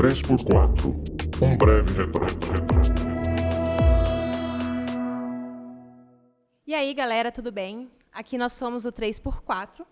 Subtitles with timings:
[0.00, 0.86] 3x4
[1.42, 2.46] Um breve retrato.
[6.66, 7.90] E aí, galera, tudo bem?
[8.10, 9.84] Aqui nós somos o 3x4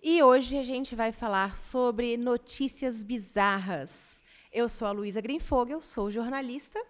[0.00, 4.22] e hoje a gente vai falar sobre notícias bizarras.
[4.52, 6.80] Eu sou a Luísa Greenfogel, sou jornalista.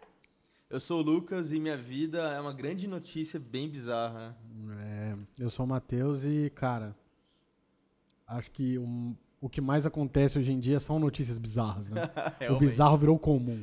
[0.68, 4.36] Eu sou o Lucas e minha vida é uma grande notícia bem bizarra.
[4.82, 6.94] É, eu sou o Matheus e, cara,
[8.26, 12.00] acho que um, o que mais acontece hoje em dia são notícias bizarras, né?
[12.48, 13.62] o bizarro virou comum.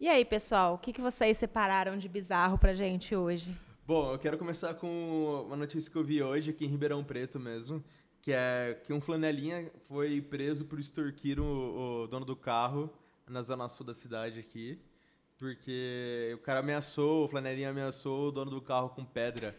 [0.00, 3.54] E aí, pessoal, o que, que vocês separaram de bizarro pra gente hoje?
[3.86, 7.38] Bom, eu quero começar com uma notícia que eu vi hoje aqui em Ribeirão Preto
[7.38, 7.84] mesmo,
[8.22, 12.90] que é que um flanelinha foi preso por extorquir o, o dono do carro
[13.28, 14.80] na zona sul da cidade aqui,
[15.36, 19.54] porque o cara ameaçou, o flanelinha ameaçou o dono do carro com pedra.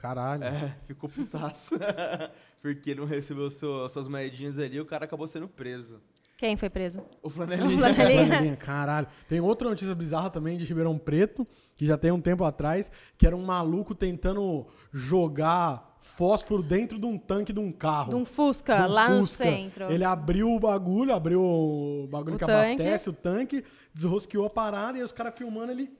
[0.00, 0.44] Caralho.
[0.44, 1.74] É, ficou putaço.
[2.62, 6.00] porque ele não recebeu seu- suas moedinhas ali e o cara acabou sendo preso.
[6.36, 7.00] Quem foi preso?
[7.22, 7.76] O O flanelinha.
[7.76, 8.24] flanelinha.
[8.26, 9.06] Flanelinha, caralho.
[9.28, 13.26] Tem outra notícia bizarra também de Ribeirão Preto, que já tem um tempo atrás, que
[13.26, 18.08] era um maluco tentando jogar fósforo dentro de um tanque de um carro.
[18.08, 19.44] De um Fusca, De um lá no Fusca.
[19.44, 19.92] centro.
[19.92, 22.72] Ele abriu o bagulho, abriu o bagulho O que tanque.
[22.82, 23.62] abastece o tanque,
[23.92, 25.90] desrosqueou a parada e os caras filmando, ele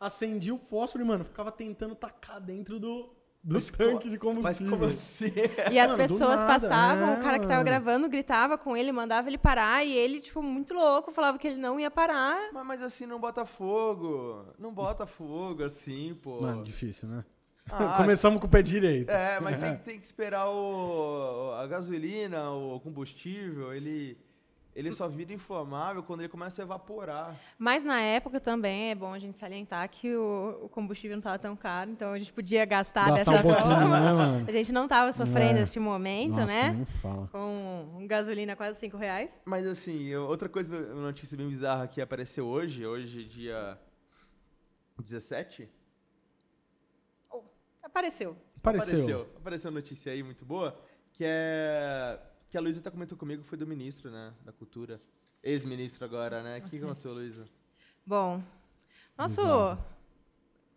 [0.00, 4.58] acendia o fósforo e, mano, ficava tentando tacar dentro do, do Mas tanque de Mas
[4.58, 4.70] combustível.
[4.78, 5.32] como assim?
[5.70, 7.64] E as Mano, pessoas nada, passavam, é, o cara que tava mano.
[7.64, 11.56] gravando gritava com ele, mandava ele parar, e ele, tipo, muito louco, falava que ele
[11.56, 12.52] não ia parar.
[12.52, 14.46] Mas, mas assim, não bota fogo.
[14.58, 16.40] Não bota fogo assim, pô.
[16.40, 17.24] Mano, difícil, né?
[17.70, 19.10] Ah, Começamos com o pé direito.
[19.10, 24.18] É, mas tem, tem que esperar o, a gasolina, o combustível, ele,
[24.76, 27.34] ele só vira inflamável quando ele começa a evaporar.
[27.58, 31.38] Mas na época também é bom a gente salientar que o, o combustível não estava
[31.38, 34.00] tão caro, então a gente podia gastar, Gastar dessa um forma.
[34.00, 34.46] né, mano?
[34.46, 35.60] A gente não estava sofrendo É.
[35.60, 36.72] neste momento, Nossa, né?
[36.74, 37.26] nem fala.
[37.28, 39.40] Com gasolina quase 5 reais.
[39.46, 43.78] Mas assim, eu- outra coisa, uma notícia bem bizarra que apareceu hoje, hoje dia
[44.98, 45.68] 17,
[47.82, 48.36] Apareceu.
[48.56, 48.92] Apareceu.
[48.94, 50.78] apareceu, apareceu uma notícia aí muito boa,
[51.12, 52.18] que é
[52.56, 54.98] que a Luísa tá comentou comigo, foi do ministro, né, da cultura.
[55.42, 56.56] Ex-ministro agora, né?
[56.58, 57.46] O que que aconteceu, Luísa?
[58.06, 58.42] Bom,
[59.16, 59.84] nosso Bizarro.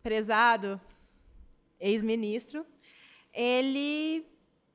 [0.03, 0.81] prezado
[1.79, 2.65] ex-ministro,
[3.33, 4.25] ele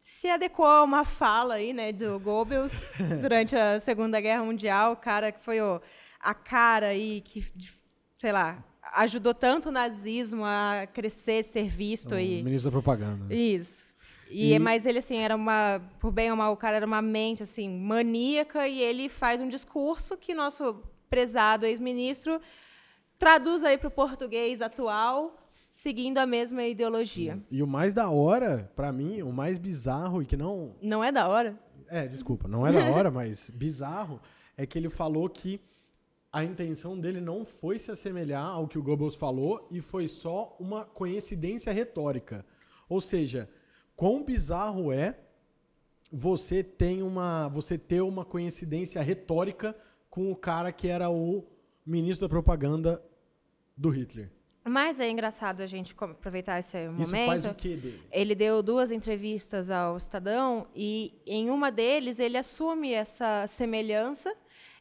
[0.00, 4.96] se adequou a uma fala aí, né, do Goebbels durante a Segunda Guerra Mundial, o
[4.96, 5.82] cara que foi o,
[6.18, 7.46] a cara aí que,
[8.16, 12.42] sei lá, ajudou tanto o nazismo a crescer, ser visto O aí.
[12.42, 13.34] ministro da propaganda.
[13.34, 13.93] Isso.
[14.34, 17.00] E, E- mas ele assim era uma, por bem ou mal, o cara era uma
[17.00, 22.40] mente assim maníaca e ele faz um discurso que nosso prezado ex-ministro
[23.18, 25.36] traduz aí para o português atual,
[25.70, 27.40] seguindo a mesma ideologia.
[27.50, 30.74] E o mais da hora, pra mim, o mais bizarro e que não.
[30.82, 31.58] Não é da hora?
[31.88, 34.20] É, desculpa, não é da hora, mas bizarro,
[34.56, 35.60] é que ele falou que
[36.32, 40.56] a intenção dele não foi se assemelhar ao que o Goebbels falou e foi só
[40.58, 42.44] uma coincidência retórica.
[42.88, 43.48] Ou seja,
[43.96, 45.18] quão bizarro é
[46.12, 49.76] você tem uma você ter uma coincidência retórica
[50.08, 51.44] com o cara que era o
[51.84, 53.04] ministro da propaganda
[53.76, 54.30] do Hitler.
[54.66, 57.26] Mas é engraçado a gente aproveitar esse Isso momento.
[57.26, 58.02] faz o que dele?
[58.10, 64.34] Ele deu duas entrevistas ao Estadão e em uma deles ele assume essa semelhança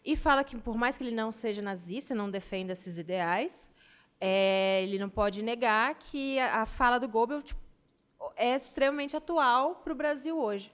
[0.06, 3.70] e fala que por mais que ele não seja nazista, não defenda esses ideais,
[4.22, 7.60] é, ele não pode negar que a, a fala do Goebbels tipo,
[8.36, 10.72] é extremamente atual para o Brasil hoje.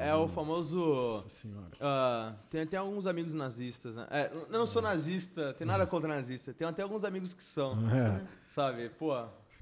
[0.00, 0.76] é, é o famoso.
[0.78, 1.70] Nossa senhora.
[1.80, 4.06] ah, tem até alguns amigos nazistas, né?
[4.10, 6.54] É, eu não sou nazista, tem nada contra nazista.
[6.54, 8.22] Tem até alguns amigos que são, É.
[8.46, 8.88] sabe?
[8.90, 9.14] Pô,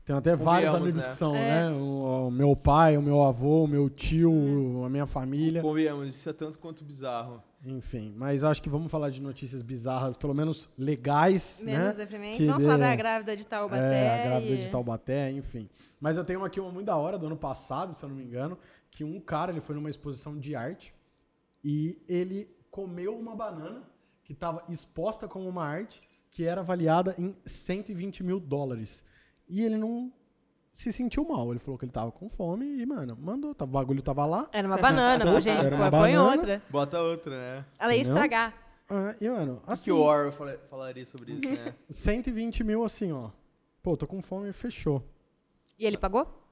[0.06, 1.09] Tem até vários Convenhamos, amigos né?
[1.09, 1.69] que são, É.
[1.69, 1.77] né?
[1.77, 5.61] O, o meu pai, o meu avô, o meu tio, a minha família.
[5.61, 7.43] convenhamos, isso é tanto quanto bizarro.
[7.65, 11.93] Enfim, mas acho que vamos falar de notícias bizarras, pelo menos legais, Menos né?
[11.94, 12.37] deprimente.
[12.39, 13.94] Que Vamos dê- falar da grávida de Taubaté.
[14.05, 15.69] É, a grávida e- de Taubaté, enfim.
[16.00, 18.23] Mas eu tenho aqui uma muito da hora, do ano passado, se eu não me
[18.23, 18.56] engano,
[18.93, 20.94] que um cara, ele foi numa exposição de arte
[21.64, 23.82] e ele comeu uma banana
[24.23, 26.00] que estava exposta como uma arte
[26.31, 29.05] que era avaliada em 120 mil dólares.
[29.48, 30.12] E ele não
[30.72, 31.50] se sentiu mal.
[31.50, 33.54] Ele falou que ele tava com fome e, mano, mandou.
[33.54, 34.48] tá- O bagulho tava lá.
[34.52, 35.64] Era uma banana, pô, gente.
[35.64, 36.31] Era uma põe banana.
[36.32, 36.62] outra.
[36.70, 37.64] Bota outra, né?
[37.78, 38.14] Ela ia Entendeu?
[38.14, 38.54] estragar.
[38.88, 41.75] Ah, e, mano, assim, que o Orwell fala- falaria sobre isso, né?
[41.90, 43.31] 120 mil assim, ó.
[43.82, 45.02] Pô, tô com fome, fechou.
[45.78, 46.45] E ele pagou?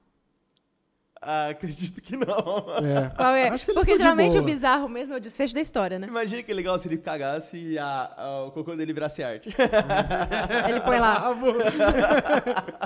[1.27, 2.27] Ah, acredito que não.
[2.85, 3.09] É.
[3.15, 3.47] Qual é?
[3.49, 6.05] Acho que Porque geralmente o bizarro mesmo é o desfecho da história, né?
[6.07, 9.49] Imagina que legal se ele cagasse e a- a- o cocô dele virasse arte.
[10.69, 11.33] Ele põe lá.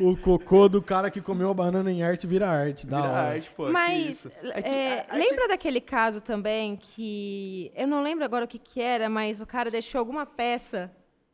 [0.00, 2.86] o cocô do cara que comeu a banana em arte vira arte.
[2.86, 3.20] Da Vira hora.
[3.34, 3.70] arte, pô.
[3.70, 4.30] Mas isso.
[4.54, 8.58] É que é, a- lembra daquele caso também que eu não lembro agora o que,
[8.58, 10.90] que era, mas o cara deixou alguma peça,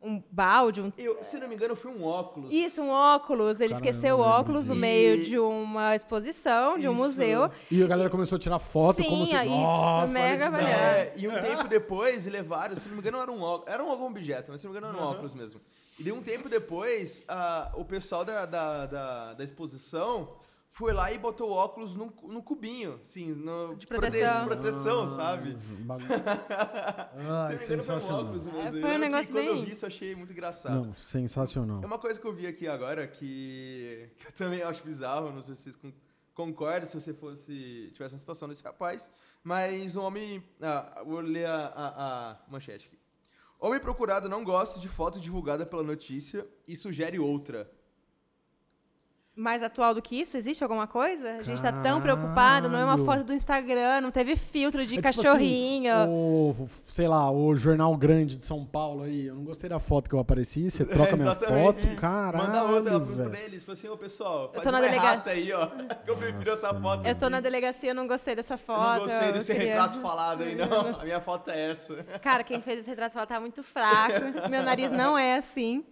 [0.07, 2.53] um balde, um Eu, se não me engano, foi um óculos.
[2.55, 3.61] isso, um óculos.
[3.61, 7.03] Ele Cara, esqueceu eu o óculos no meio de uma exposição, de um Isso.
[7.03, 7.51] museu.
[7.71, 9.35] E a galera começou a tirar foto Sim, como se.
[9.35, 10.63] isso, Nossa, mega hora.
[10.71, 13.91] É, e um tempo depois levaram, se não me engano, era um óculos, era um
[13.91, 15.61] algum objeto, mas se não me engano era um óculos mesmo.
[15.99, 20.29] E de um tempo depois, ah, o pessoal da, da, da, da exposição
[20.79, 24.45] foi lá e botou o óculos no, no cubinho, assim, no, De proteção.
[24.47, 25.57] prote- proteção, sabe?
[25.81, 26.07] Bagulho.
[26.09, 28.59] se Ah, não me engano, foi um óculos mesmo.
[28.59, 30.75] É, Eu foi um que negócio quando eu bem- vi isso, achei muito engraçado.
[30.87, 31.81] Não, sensacional.
[31.83, 35.41] É uma coisa que eu vi aqui agora que, que eu também acho bizarro, não
[35.41, 35.93] sei se vocês con-
[36.35, 39.11] concordam se você fosse tivesse a situação desse rapaz,
[39.43, 42.99] mas um homem, ah, vou ler a, a, a manchete aqui.
[43.59, 47.71] Homem procurado não gosta de foto divulgada pela notícia e sugere outra.
[49.39, 50.35] Mais atual do que isso?
[50.39, 51.29] Existe alguma coisa?
[51.39, 52.03] A gente tá tão Caralho.
[52.03, 55.93] preocupado, não é uma foto do Instagram, não teve filtro de É tipo cachorrinho.
[55.95, 59.27] assim, o, sei lá, o jornal grande de São Paulo aí.
[59.27, 60.71] Eu não gostei da foto que eu apareci.
[60.71, 61.83] Você troca minha exatamente.
[61.87, 61.97] foto.
[61.97, 63.37] Caralho, Manda outra pra velho.
[63.45, 66.73] eles, fala assim, ô pessoal, faz tô na delega- aí, ó, que eu prefiro essa
[66.73, 67.07] foto.
[67.07, 68.93] Eu tô na delegacia, eu não gostei dessa Eu foto.
[68.93, 70.67] não gostei eu desse queria- retrato falado aí, não.
[70.99, 72.03] A minha foto é essa.
[72.23, 74.15] Cara, quem fez esse retrato falou tá muito fraco.
[74.51, 75.85] Meu nariz não é assim.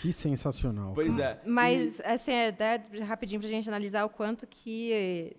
[0.00, 0.92] Que sensacional.
[0.94, 1.40] Pois é.
[1.46, 5.34] Mas, assim, é até rapidinho pra gente analisar o quanto que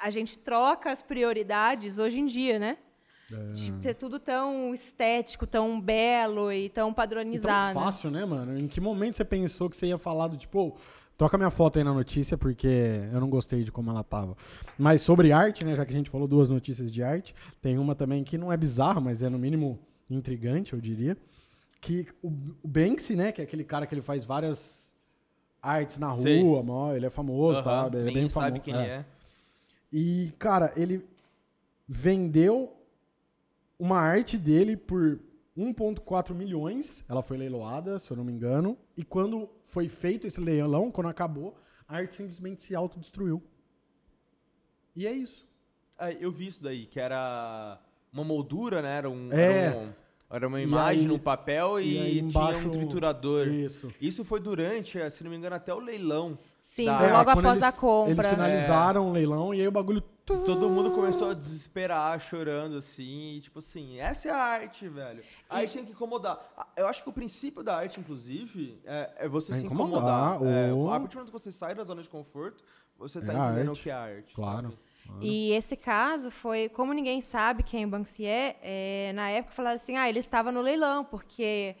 [0.00, 2.78] a- a gente troca as prioridades hoje em dia, né?
[3.30, 3.52] É.
[3.52, 7.78] De ter tudo tão estético, tão belo e tão E tão padronizado.
[7.78, 8.56] fácil, né, mano?
[8.58, 10.76] Em que momento você pensou que você ia falar do tipo, "Ô,
[11.16, 12.66] troca minha foto aí na notícia porque
[13.12, 14.34] eu não gostei de como ela tava.
[14.78, 17.94] Mas sobre arte, né, já que a gente falou duas notícias de arte, tem uma
[17.94, 19.78] também que não é bizarra, mas é no mínimo
[20.08, 21.14] intrigante, eu diria,
[21.80, 22.28] que o
[22.62, 24.94] o Banksy, né, que é aquele cara que ele faz várias
[25.62, 26.42] artes na Sei.
[26.42, 27.82] rua, mó, ele é famoso, tá?
[27.86, 28.62] Aham, Ele é bem sabe famoso.
[28.62, 29.04] quem ele é.
[29.92, 31.04] E, cara, ele
[31.86, 32.76] vendeu
[33.78, 35.18] uma arte dele por
[35.56, 37.04] 1,4 milhões.
[37.08, 38.76] Ela foi leiloada, se eu não me engano.
[38.96, 41.56] E quando foi feito esse leilão, quando acabou,
[41.88, 43.42] a arte simplesmente se autodestruiu.
[44.94, 45.46] E é isso.
[45.98, 47.80] Ah, eu vi isso daí, que era
[48.12, 48.96] uma moldura, né?
[48.98, 49.64] Era, um, É.
[49.66, 49.92] era, um-
[50.30, 53.48] era uma E imagem aí- num papel e e, aí tinha embaixo- um triturador.
[53.48, 53.88] Isso.
[54.00, 56.38] Isso foi durante, eh, se não me engano, até o leilão.
[56.60, 58.12] Sim, da- logo É, quando após eles- a compra.
[58.12, 60.02] Eles finalizaram o leilão e aí o bagulho.
[60.30, 63.36] E todo mundo começou a desesperar, chorando, assim.
[63.36, 65.22] E, tipo assim, essa é a arte, velho.
[65.48, 66.38] A arte tem que incomodar.
[66.54, 70.34] Ah, Eu acho que o princípio da arte, inclusive, é, é você É se incomodar,
[70.34, 70.68] incomodar.
[70.68, 72.62] É, ou- a partir do momento que você sai da zona de conforto,
[72.98, 73.80] você tá É entendendo arte.
[73.80, 74.34] o que é arte.
[74.34, 74.62] Claro.
[74.68, 74.78] sabe?
[75.20, 79.76] E esse caso foi, como ninguém sabe quem o Banksy é, é, na época falaram
[79.76, 81.74] assim, ah, ele estava no leilão, porque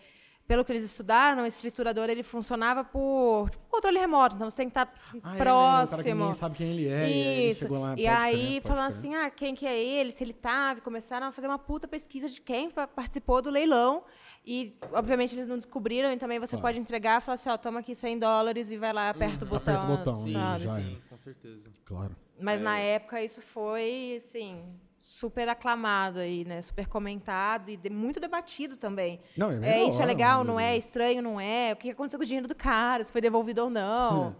[0.46, 4.70] pelo que eles estudaram, esse triturador ele funcionava por tipo, controle remoto, então você tem
[4.70, 4.90] que estar
[5.22, 5.36] Ah, é, né?
[5.36, 6.14] Que próximo.
[6.20, 6.90] ninguém sabe quem ele é.
[6.90, 7.68] E aí ele Isso.
[7.74, 8.98] lá, e aí crer, pode falaram crer.
[8.98, 11.86] assim, ah, quem que é ele, se ele tava, e começaram a fazer uma puta
[11.86, 14.04] pesquisa de quem pa- participou do leilão.
[14.44, 16.62] E, obviamente, eles não descobriram, e também você Claro.
[16.62, 19.48] pode entregar e falar assim, ó, toma aqui 100 dólares e vai lá, aperta o
[19.48, 19.74] botão.
[19.74, 20.64] Aperta o botão, Sim, sabe?
[20.64, 21.70] já sim, com certeza.
[21.84, 22.16] Claro.
[22.40, 22.64] Mas É.
[22.64, 24.64] na época isso foi, assim,
[24.98, 26.60] super aclamado aí, né?
[26.62, 29.20] Super comentado e de- muito debatido também.
[29.36, 30.76] Não, é É, isso é legal, não é?
[30.76, 31.72] Estranho, não é?
[31.72, 33.02] O que aconteceu com o dinheiro do cara?
[33.04, 34.36] Se foi devolvido ou não?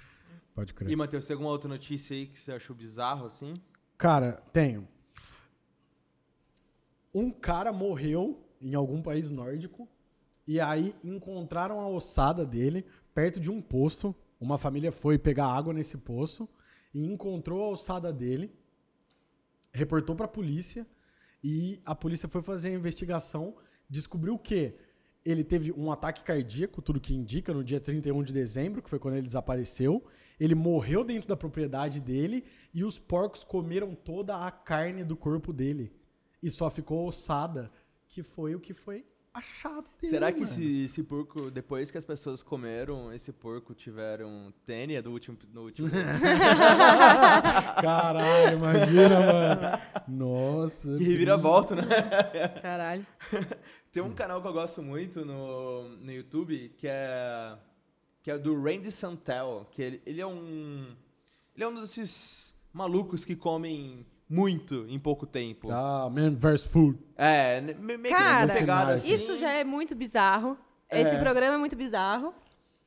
[0.54, 0.90] Pode crer.
[0.90, 3.54] E, Matheus, tem alguma outra notícia aí que você achou bizarro, assim?
[3.96, 4.86] Cara, tenho.
[7.14, 9.88] Um cara morreu em algum país nórdico
[10.46, 14.14] e aí encontraram a ossada dele perto de um poço.
[14.40, 16.48] Uma família foi pegar água nesse poço
[16.92, 18.52] e encontrou a ossada dele,
[19.72, 20.86] reportou pra polícia
[21.42, 23.56] e a polícia foi fazer a investigação,
[23.88, 24.74] descobriu que
[25.24, 28.98] ele teve um ataque cardíaco, tudo que indica, no dia 31 de dezembro, que foi
[28.98, 30.02] quando ele desapareceu.
[30.40, 35.52] Ele morreu dentro da propriedade dele e os porcos comeram toda a carne do corpo
[35.52, 35.92] dele.
[36.42, 37.70] E só ficou a ossada,
[38.08, 39.04] que foi o que foi
[39.38, 40.10] achado dele.
[40.10, 45.10] Será que esse, esse porco, depois que as pessoas comeram esse porco, tiveram tênia do
[45.10, 45.38] último.
[45.52, 45.88] No último
[47.80, 49.78] Caralho, imagina, mano.
[50.08, 50.96] Nossa.
[50.96, 51.84] que reviravolta, né?
[52.60, 53.06] Caralho.
[53.90, 57.56] Tem um canal que eu gosto muito no, no YouTube que é.
[58.22, 59.66] Que é do Randy Santel.
[59.70, 60.94] Que ele, ele é um.
[61.54, 65.68] Ele é um desses malucos que comem muito em pouco tempo.
[65.70, 66.98] Ah, man vs food.
[67.16, 69.14] É, me- meio que Cara, pegada assim.
[69.14, 70.56] Isso já é muito bizarro.
[70.90, 71.18] Esse É.
[71.20, 72.32] programa é muito bizarro.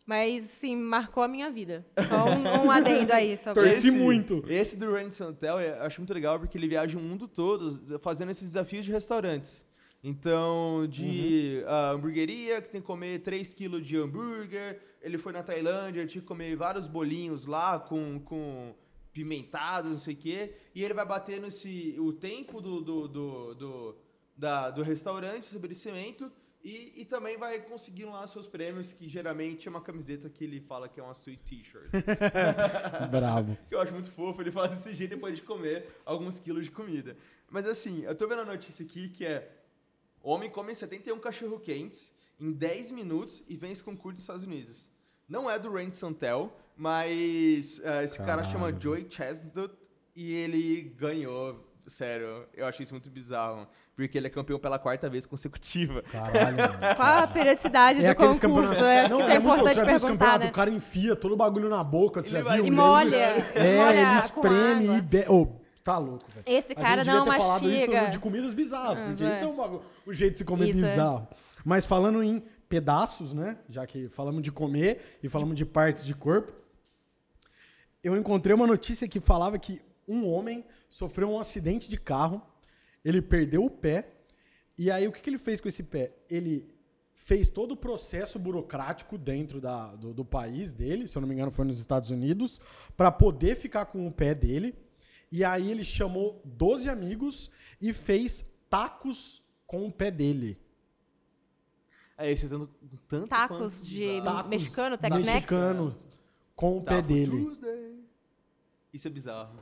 [0.05, 1.85] Mas, sim, marcou a minha vida.
[2.09, 3.37] Só um, um adendo aí.
[3.37, 4.43] Sobre Torci muito.
[4.47, 8.31] Esse do Randy Santel eu acho muito legal porque ele viaja o mundo todo fazendo
[8.31, 9.65] esses desafios de restaurantes.
[10.03, 14.81] Então, de ah, hamburgueria, que tem que comer 3 kg de hambúrguer.
[15.01, 18.73] Ele foi na Tailândia, tinha que comer vários bolinhos lá com, com
[19.13, 20.55] pimentado, não sei o quê.
[20.73, 23.95] E ele vai bater nesse, o tempo do, do, do, do,
[24.35, 26.31] da- do restaurante, estabelecimento.
[26.63, 30.59] E, e também vai conseguindo lá seus prêmios, que geralmente é uma camiseta que ele
[30.61, 31.89] fala que é uma sweet t-shirt.
[33.09, 33.57] Bravo.
[33.67, 36.71] que eu acho muito fofo, ele fala desse jeito depois de comer alguns quilos de
[36.71, 37.17] comida.
[37.49, 39.51] Mas assim, eu tô vendo a notícia aqui que é
[40.21, 44.91] homem come 71 cachorro-quentes em 10 minutos e vence concurso nos Estados Unidos.
[45.27, 48.51] Não é do Randy Santel, mas eh, esse cara Caralho.
[48.51, 49.73] chama Joey Chestnut
[50.15, 51.67] e ele ganhou.
[51.87, 53.67] Sério, eu achei isso muito bizarro.
[53.95, 56.01] Porque ele é campeão pela quarta vez consecutiva.
[56.03, 56.79] Caralho, mano.
[56.95, 58.75] Qual a periodicidade do aqueles concurso?
[58.75, 60.45] Eu acho Não, que isso é, muito- importante perguntar, né?
[60.47, 62.63] O cara enfia todo o bagulho na boca, você Ele já viu?
[62.63, 63.15] E Ele- molha.
[63.53, 64.97] É, molha ele espreme água.
[64.97, 65.25] e be...
[65.27, 65.47] Ô,
[65.83, 66.45] tá louco, velho.
[66.47, 68.01] Esse A cara gente não devia ter falado mastiga.
[68.03, 69.33] isso de comidas bizarras, porque é.
[69.33, 70.89] isso é um bagulho, o jeito de se comer Isso, é.
[70.89, 71.27] bizarro.
[71.65, 73.57] Mas falando em pedaços, né?
[73.69, 76.53] Já que falamos de comer e falamos de partes de corpo,
[78.03, 82.41] eu encontrei uma notícia que falava que um homem sofreu um acidente de carro,
[83.03, 84.11] ele perdeu o pé,
[84.77, 86.11] e aí o que, que ele fez com esse pé?
[86.29, 86.67] Ele
[87.13, 91.35] fez todo o processo burocrático dentro da- do, do país dele, se eu não me
[91.35, 92.59] engano foi nos Estados Unidos,
[92.97, 94.73] para poder ficar com o pé dele.
[95.31, 100.57] E aí ele chamou 12 amigos e fez tacos com o pé dele.
[102.17, 102.69] É isso, eu tendo
[103.07, 104.21] tanto Tacos quanto de.
[104.21, 105.25] Tacos mexicano, Tex-Mex?
[105.27, 105.97] mexicano
[106.55, 107.45] com o pé Taco dele.
[107.45, 107.90] Tuesday.
[108.93, 109.59] Isso é bizarro.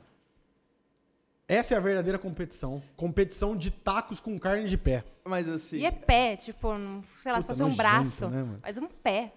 [1.46, 2.80] Essa é a verdadeira competição.
[2.96, 5.04] Competição de tacos com carne de pé.
[5.24, 5.78] Mas assim.
[5.78, 6.68] E é pé, tipo,
[7.04, 8.28] sei lá, se Puta, fosse um nojento, braço.
[8.30, 8.56] né, mano?
[8.62, 9.32] mas um pé.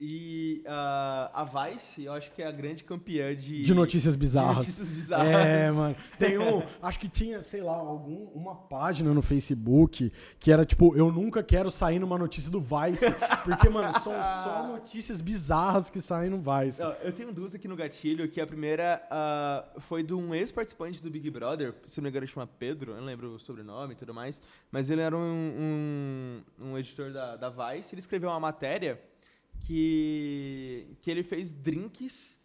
[0.00, 4.50] E ah, a Vice, eu acho que é a grande campeã de, De notícias bizarras.
[4.50, 5.28] de notícias bizarras.
[5.28, 5.96] É, mano.
[6.18, 6.62] Tem um.
[6.82, 11.42] Acho que tinha, sei lá, algum, uma página no Facebook que era tipo, eu nunca
[11.44, 13.06] quero sair numa notícia do Vice.
[13.44, 16.82] Porque, mano, são só notícias bizarras que saem no Vice.
[16.82, 21.00] Ó, Eu tenho duas aqui no gatilho, que a primeira ah, foi de um ex-participante
[21.00, 23.96] do Big Brother, se não me engano chama Pedro, eu não lembro o sobrenome e
[23.96, 28.40] tudo mais, mas ele era um, um, um editor da, da Vice, ele escreveu uma
[28.40, 29.00] matéria
[29.60, 32.42] que, que ele fez drinks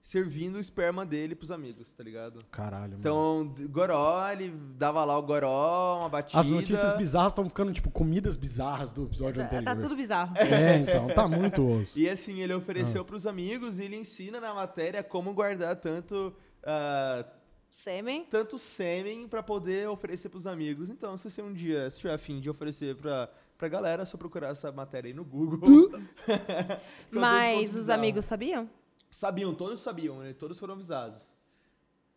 [0.00, 2.42] servindo o esperma dele pros amigos, tá ligado?
[2.50, 2.98] Caralho, mano.
[3.00, 6.40] Então, goró, ele dava lá o goró, uma batida...
[6.40, 9.64] As notícias bizarras estão ficando, tipo, comidas bizarras do episódio Tá, anterior.
[9.64, 10.34] tá tudo bizarro.
[10.38, 11.98] É, então, tá muito osso.
[11.98, 12.56] E assim, ele Ah.
[12.56, 16.34] ofereceu pros amigos e ele ensina na matéria como guardar tanto...
[16.64, 17.26] ah,
[17.70, 18.24] Sêmen.
[18.30, 20.88] tanto sêmen pra poder oferecer pros amigos.
[20.88, 23.28] Então, se você um dia se tiver afim de oferecer pra,
[23.58, 25.90] pra galera, só procurar essa matéria aí no Google.
[27.10, 28.70] Mas os amigos sabiam?
[29.10, 30.32] Sabiam, todos sabiam, né?
[30.32, 31.36] Todos foram avisados.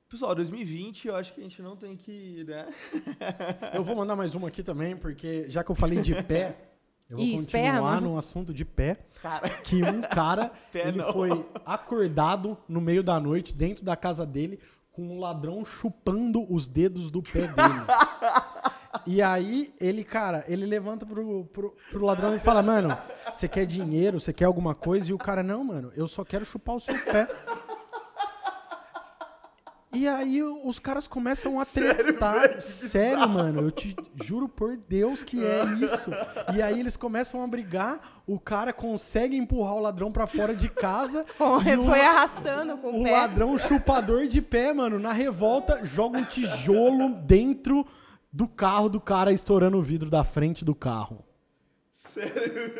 [0.07, 2.67] Pessoal, 2020, eu acho que a gente não tem que, né?
[3.73, 6.57] Eu vou mandar mais uma aqui também, porque já que eu falei de pé,
[7.09, 8.01] eu vou Ih, continuar esperma.
[8.01, 9.05] no assunto de pé.
[9.21, 11.13] Cara, Que um cara, ele não.
[11.13, 11.29] foi
[11.65, 14.59] acordado no meio da noite, dentro da casa dele,
[14.91, 17.85] com um ladrão chupando os dedos do pé dele.
[19.05, 22.97] E aí, ele, cara, ele levanta pro, pro, pro ladrão e fala, mano,
[23.31, 25.09] você quer dinheiro, você quer alguma coisa?
[25.09, 27.27] E o cara, não, mano, eu só quero chupar o seu pé.
[29.93, 32.61] E aí o- os caras começam a tretar.
[32.61, 33.93] Sério, mano, eu te
[34.23, 36.09] juro por Deus que é isso.
[36.55, 40.69] E aí eles começam a brigar, o cara consegue empurrar o ladrão pra fora de
[40.69, 41.25] casa.
[41.67, 43.11] e o, Foi arrastando com o o pé.
[43.11, 47.85] ladrão chupador de pé, mano, na revolta, joga um tijolo dentro
[48.31, 51.23] do carro do cara, estourando o vidro da frente do carro.
[51.89, 52.73] Sério?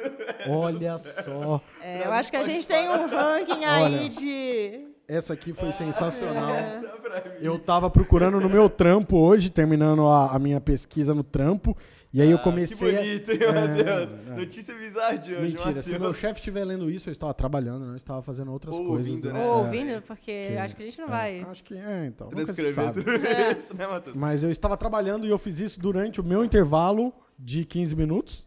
[0.48, 1.62] Olha só.
[1.82, 4.10] É, eu acho que a gente tem um ranking aí Olha.
[4.10, 4.88] de.
[5.08, 6.48] Essa aqui foi sensacional.
[7.38, 7.46] mim.
[7.46, 11.76] Eu tava procurando no meu trampo hoje, terminando a, a minha pesquisa no trampo.
[12.14, 12.92] E aí eu Ah, comecei.
[12.92, 14.14] Que a- bonito, hein, É, Matheus?
[14.14, 14.36] é.
[14.36, 17.86] Notícia bizarra de hoje, Mentira, se o meu chefe estiver lendo isso, eu estava trabalhando,
[17.86, 19.08] não eu estava fazendo outras Ou coisas.
[19.08, 19.46] ouvindo, do- né?
[19.46, 21.40] Ou É, ouvindo, porque acho que a gente não vai.
[21.42, 22.28] Acho que é, então.
[22.30, 23.04] se Transcrever sabe.
[23.04, 23.12] tudo
[23.58, 24.18] isso, né, Matheus?
[24.18, 28.46] Mas eu estava trabalhando e eu fiz isso durante o meu intervalo de 15 minutos.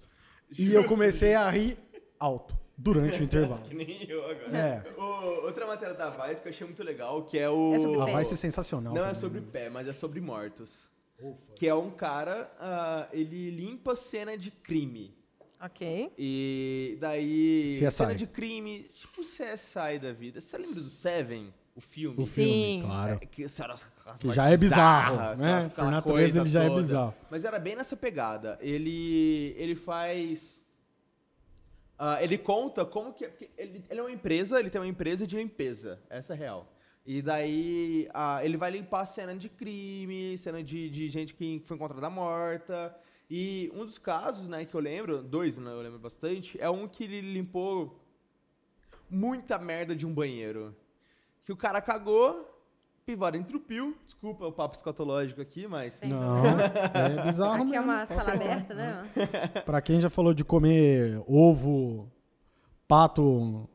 [0.59, 1.79] E eu comecei a rir
[2.21, 3.63] alto durante o intervalo.
[3.63, 4.57] Que nem eu agora.
[4.57, 4.83] É.
[5.01, 7.73] O- outra matéria da Vice que eu achei muito legal, que é o...
[7.75, 8.13] É sobre A pé.
[8.13, 8.93] vai ser sensacional.
[8.93, 9.21] Não é também.
[9.21, 10.93] sobre pé, mas é sobre mortos.
[11.57, 15.17] Que é um cara, ah, ele limpa cena de crime.
[15.61, 16.13] Ok.
[16.19, 17.77] E daí.
[17.79, 17.91] CSI.
[17.91, 20.41] Cena de crime, tipo CSI da vida.
[20.41, 21.55] Você lembra do Seven?
[21.77, 22.23] O filme?
[22.23, 22.83] O filme, Sim.
[22.85, 23.15] claro.
[23.15, 23.87] É, que, aquelas
[24.21, 25.57] Que já é bizarro, né?
[25.57, 26.83] aquelas- Por natureza ele já é toda.
[26.83, 27.15] bizarro.
[27.31, 28.59] Mas era bem nessa pegada.
[28.61, 30.63] Ele, ele faz
[31.99, 33.27] Ah, ele conta como que.
[33.27, 36.01] porque Ele, ele é uma empresa, ele tem uma empresa de limpeza.
[36.11, 36.69] Essa é a real.
[37.07, 41.77] E daí ah, ele vai limpar cena de crime, cena de, de gente que foi
[41.77, 42.97] encontrada morta.
[43.29, 46.89] E um dos casos, né, que eu lembro, dois, né, eu lembro bastante, é um
[46.89, 48.01] que ele limpou
[49.11, 50.75] muita merda de um banheiro.
[51.45, 52.51] Que o cara cagou,
[53.05, 53.97] pivara entupiu.
[54.05, 56.01] Desculpa o papo escatológico aqui, mas.
[56.03, 56.39] Não,
[56.95, 57.85] é bizarro Aqui é mesmo.
[57.85, 59.03] uma sala aberta, né?
[59.65, 62.11] Pra quem já falou de comer ovo,
[62.89, 63.69] pato,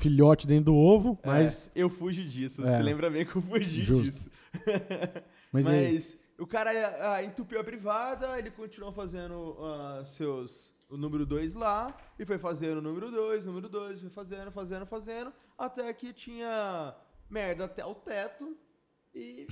[0.00, 1.68] filhote dentro do ovo, mas...
[1.68, 2.62] É, eu fujo disso.
[2.62, 2.66] É.
[2.66, 4.02] Você lembra bem que eu fugi Justo.
[4.02, 4.30] disso.
[5.52, 6.70] Mas, Mas, o cara
[7.12, 12.38] ah, entupiu a privada, ele continuou fazendo ah, seus o número 2 lá, e foi
[12.38, 16.94] fazendo o número 2, número 2, foi fazendo, fazendo, fazendo, até que tinha
[17.28, 18.56] merda até o teto,
[19.14, 19.46] e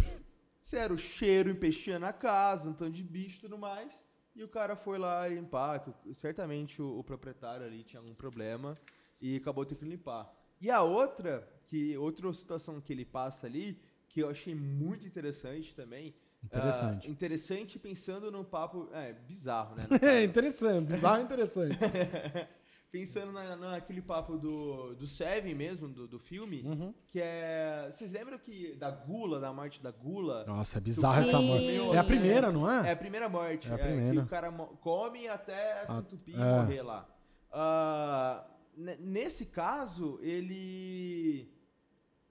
[0.57, 4.43] se era o cheiro empesteando a casa, um tanto de bicho e tudo mais, e
[4.43, 8.77] o cara foi lá limpar, certamente o, o proprietário ali tinha algum problema,
[9.21, 10.33] e acabou tendo que limpar.
[10.61, 15.75] E a outra, que outra situação que ele passa ali, que eu achei muito interessante
[15.75, 16.15] também.
[16.43, 17.07] Interessante.
[17.07, 18.89] ah, interessante pensando num papo.
[18.93, 19.87] É, bizarro, né?
[20.03, 21.77] é interessante, bizarro interessante.
[22.91, 26.95] pensando na, naquele papo do, do Seven mesmo, do, do filme, Uhum.
[27.09, 27.89] que é.
[27.91, 30.45] Vocês lembram que da gula, da morte da gula?
[30.47, 31.67] Nossa, é bizarro essa morte.
[31.95, 32.93] É a primeira, não É é?
[32.93, 33.69] a primeira morte.
[33.71, 34.21] É a que primeira.
[34.23, 34.51] o cara
[34.81, 36.53] come até se Ah, entupir e é.
[36.61, 37.09] morrer lá.
[37.53, 38.58] Ah, ne-
[38.99, 41.53] nesse caso, ele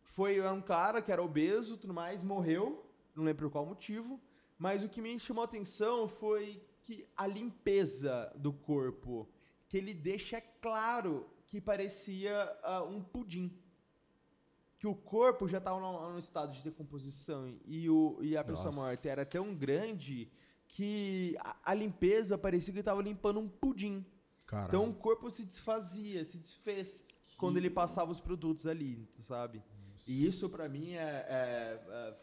[0.01, 2.86] foi um cara que era obeso tudo mais, morreu,
[3.16, 4.20] não lembro por qual motivo,
[4.58, 9.30] mas o que me chamou a atenção foi que a limpeza do corpo,
[9.68, 13.51] que ele deixa claro que parecia ah, um pudim.
[14.80, 18.68] Que o corpo já estava num, num estado de decomposição e, o, e a pessoa
[18.68, 18.80] Nossa.
[18.80, 20.32] morta era tão grande
[20.68, 24.06] que a, a limpeza parecia que estava limpando um pudim.
[24.48, 24.68] Caralho.
[24.70, 27.06] Então o corpo se desfazia, se desfez
[27.38, 29.62] quando ele passava os produtos ali, sabe?
[30.08, 32.18] E isso pra mim é, é- é-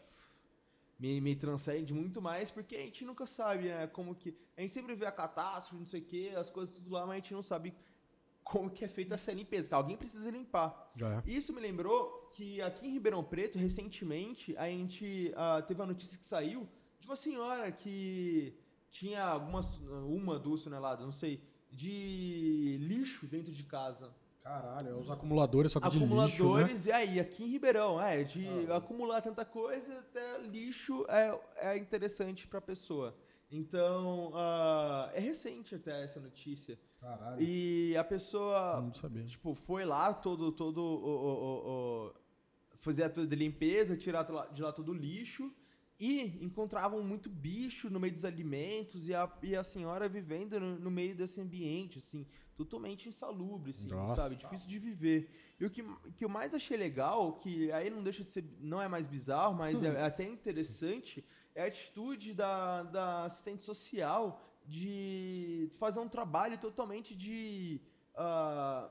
[0.99, 3.85] me, me transcende muito mais porque a gente nunca sabe, né?
[3.87, 6.89] Como que a gente sempre vê a catástrofe, não sei o que, as coisas tudo
[6.91, 7.73] lá, mas a gente não sabe
[8.43, 9.67] como que é feita essa limpeza.
[9.67, 10.91] Que alguém precisa limpar.
[10.99, 11.29] É.
[11.29, 16.17] Isso me lembrou que aqui em Ribeirão Preto, recentemente, a gente ah, teve uma notícia
[16.17, 16.67] que saiu
[16.99, 18.53] de uma senhora que
[18.89, 19.67] tinha algumas,
[20.07, 21.43] uma, duas toneladas, não sei,
[21.75, 24.13] de lixo dentro de casa.
[24.43, 26.23] Caralho, é os acumuladores, só que de lixo, né?
[26.25, 31.39] Acumuladores, e aí, aqui em Ribeirão, é, de acumular tanta coisa, até lixo é,
[31.73, 33.15] é interessante pra pessoa.
[33.51, 36.77] Então, ah, é recente até essa notícia.
[37.01, 37.41] Caralho.
[37.41, 39.23] E a pessoa Não sabia.
[39.23, 42.13] Tipo, foi lá todo, todo o, o, o-
[43.09, 45.51] tudo de limpeza, tirar de lá- de lá todo o lixo
[45.99, 50.79] e encontravam muito bicho no meio dos alimentos e a, e a senhora vivendo no,
[50.79, 54.15] no meio desse ambiente, assim, totalmente insalubre, assim, Nossa.
[54.15, 54.35] sabe?
[54.35, 55.29] Difícil de viver.
[55.59, 55.83] E o que,
[56.15, 59.55] que eu mais achei legal, que aí não deixa de ser, não é mais bizarro,
[59.55, 66.09] mas é, é até interessante, é a atitude da, da assistente social de fazer um
[66.09, 67.79] trabalho totalmente de.
[68.15, 68.89] ah,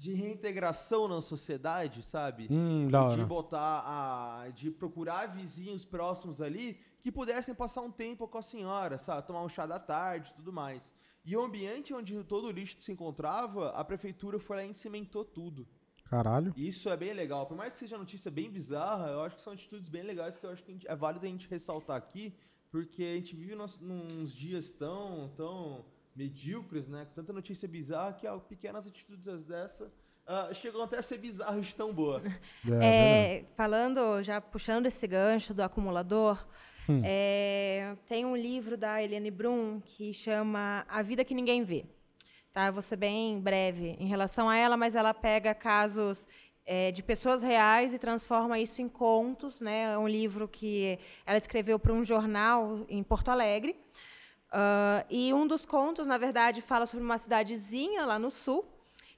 [0.00, 2.48] de reintegração na sociedade, sabe?
[2.50, 4.48] Hum, de botar a.
[4.48, 9.26] de procurar vizinhos próximos ali que pudessem passar um tempo com a senhora, sabe?
[9.26, 10.94] Tomar um chá da tarde e tudo mais.
[11.22, 15.22] E o ambiente onde todo o lixo se encontrava, a prefeitura foi lá e cimentou
[15.22, 15.68] tudo.
[16.06, 16.54] Caralho.
[16.56, 17.44] Isso é bem legal.
[17.44, 20.46] Por mais que seja notícia bem bizarra, eu acho que são atitudes bem legais que
[20.46, 22.34] eu acho que é válido a gente ressaltar aqui,
[22.70, 25.84] porque a gente vive nos, nos dias tão, tão
[26.20, 27.06] medíocres, né?
[27.06, 29.90] Com tanta notícia bizarra que ó, pequenas atitudes dessa
[30.26, 32.22] ah, chegam até a ser bizarras de tão boa.
[32.82, 36.46] É, É, falando, já puxando esse gancho do acumulador,
[36.88, 37.02] Hum.
[37.04, 41.84] é, tem um livro da Eliane Brum que chama A Vida que Ninguém Vê.
[42.52, 42.66] Tá?
[42.66, 46.26] Eu vou ser bem breve em relação a ela, mas ela pega casos
[46.66, 49.60] é, de pessoas reais e transforma isso em contos.
[49.60, 49.92] Né?
[49.92, 53.76] É um livro que ela escreveu para um jornal em Porto Alegre.
[54.50, 58.66] Ah, e um dos contos, na verdade, fala sobre uma cidadezinha lá no sul,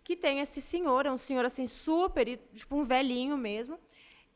[0.05, 3.79] que tem esse senhor, é um senhor assim super, tipo um velhinho mesmo,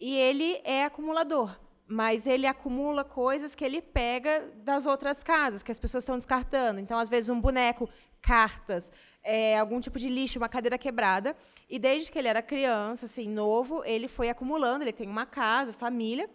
[0.00, 1.54] e ele é acumulador.
[1.88, 6.80] Mas ele acumula coisas que ele pega das outras casas, que as pessoas estão descartando.
[6.80, 7.88] Então, às vezes, um boneco,
[8.20, 8.90] cartas,
[9.22, 11.36] é, algum tipo de lixo, uma cadeira quebrada.
[11.70, 14.82] E desde que ele era criança, assim, novo, ele foi acumulando.
[14.82, 16.28] Ele tem uma casa, família.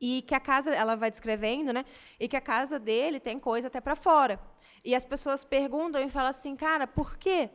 [0.00, 1.84] E que a casa, ela vai descrevendo, né?
[2.18, 4.40] E que a casa dele tem coisa até para fora.
[4.84, 7.50] E as pessoas perguntam e falam assim, cara, por quê?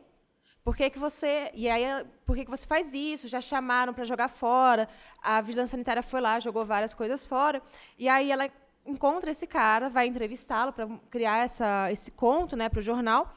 [0.62, 1.50] Por que, que você.
[1.54, 1.84] E aí,
[2.24, 3.28] por que, que você faz isso?
[3.28, 4.88] Já chamaram para jogar fora.
[5.22, 7.62] A vigilância sanitária foi lá, jogou várias coisas fora.
[7.96, 8.50] E aí ela
[8.84, 13.32] encontra esse cara, vai entrevistá-lo para criar essa, esse conto, né, para o jornal.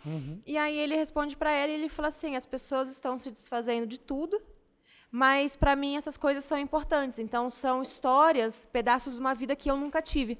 [0.46, 3.86] E aí ele responde para ela e ele fala assim: as pessoas estão se desfazendo
[3.86, 4.42] de tudo,
[5.12, 7.20] mas para mim essas coisas são importantes.
[7.20, 10.38] Então são histórias, pedaços de uma vida que eu nunca tive.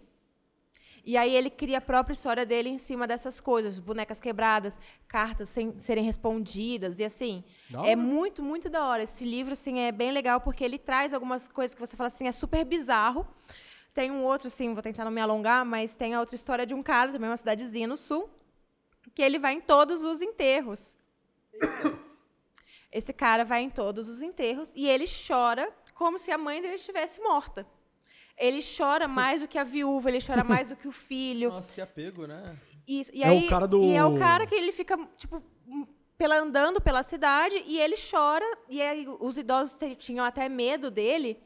[1.04, 5.50] E aí ele cria a própria história dele em cima dessas coisas, bonecas quebradas, cartas
[5.50, 7.44] sem serem respondidas e assim.
[7.84, 9.04] É muito, muito da hora.
[9.04, 12.28] Esse livro assim é bem legal porque ele traz algumas coisas que você fala assim,
[12.28, 13.26] é super bizarro.
[13.94, 16.74] Tem um outro assim, vou tentar não me alongar, mas tem a outra história de
[16.74, 18.30] um cara, também uma cidadezinha no sul,
[19.16, 20.96] que ele vai em todos os enterros.
[22.92, 26.76] Esse cara vai em todos os enterros e ele chora como se a mãe dele
[26.76, 27.66] estivesse morta.
[28.38, 31.50] Ele chora mais do que a viúva, ele chora mais do que o filho.
[31.52, 32.58] Nossa, que apego, né?
[32.88, 33.12] Isso.
[33.14, 35.44] E É o aí, cara do- E é o cara que ele fica, tipo,
[36.18, 38.46] pela, andando pela cidade e ele chora.
[38.70, 41.38] E aí os idosos tinham até medo dele,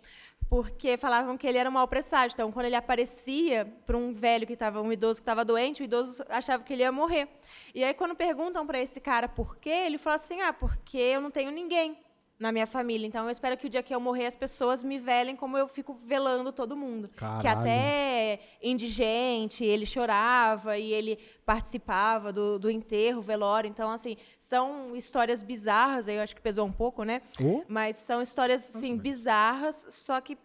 [0.54, 2.36] porque falavam que ele era um mau presságio.
[2.36, 5.84] Então, quando ele aparecia para um velho que estava, um idoso que estava doente, o
[5.84, 7.28] idoso achava que ele ia morrer.
[7.74, 11.22] E aí, quando perguntam para esse cara por quê, ele fala assim: ah, porque eu
[11.22, 11.98] não tenho ninguém
[12.40, 13.08] na minha família.
[13.08, 15.68] Então, eu espero que o dia que eu morrer, as pessoas me velem como eu
[15.68, 17.08] fico velando todo mundo.
[17.08, 17.60] Que Caralho.
[17.60, 23.68] até indigente, ele chorava e ele participava do, do enterro, velório.
[23.68, 27.22] Então, assim, são histórias bizarras, aí eu acho que pesou um pouco, né?
[27.44, 27.64] Oh.
[27.68, 30.38] Mas são histórias, assim, bizarras, só que,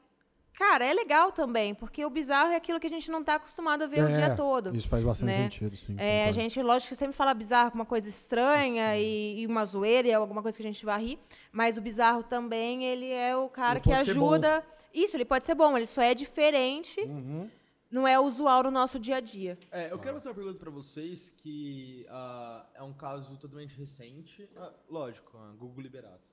[0.58, 3.82] cara, é legal também, porque o bizarro é aquilo que a gente não está acostumado
[3.82, 4.74] a ver o É, dia todo.
[4.74, 5.42] Isso faz bastante né?
[5.44, 5.94] sentido, sim.
[5.98, 9.64] É, a gente, lógico, que sempre fala bizarro com uma coisa estranha e, e uma
[9.64, 11.18] zoeira e alguma coisa que a gente vai rir,
[11.52, 14.64] mas o bizarro também, ele é o cara Ele que ajuda.
[14.92, 17.48] Isso, ele pode ser bom, ele só é diferente, Uhum.
[17.90, 19.56] não é usual no nosso dia a dia.
[19.70, 24.48] É, eu quero fazer uma pergunta pra vocês que ah, é um caso totalmente recente.
[24.56, 26.28] Ah, lógico, ah, Google Liberato.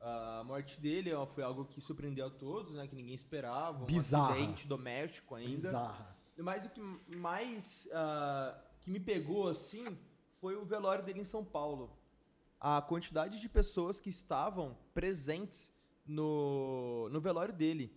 [0.00, 2.86] A morte dele ó, foi algo que surpreendeu a todos, né?
[2.86, 3.86] Que ninguém esperava.
[3.90, 5.50] Um acidente doméstico ainda.
[5.50, 6.16] Bizarra.
[6.38, 6.80] Mas o que
[7.16, 9.98] mais ah, que me pegou assim
[10.40, 11.96] foi o velório dele em São Paulo.
[12.58, 15.74] A quantidade de pessoas que estavam presentes
[16.06, 17.94] no, no velório dele.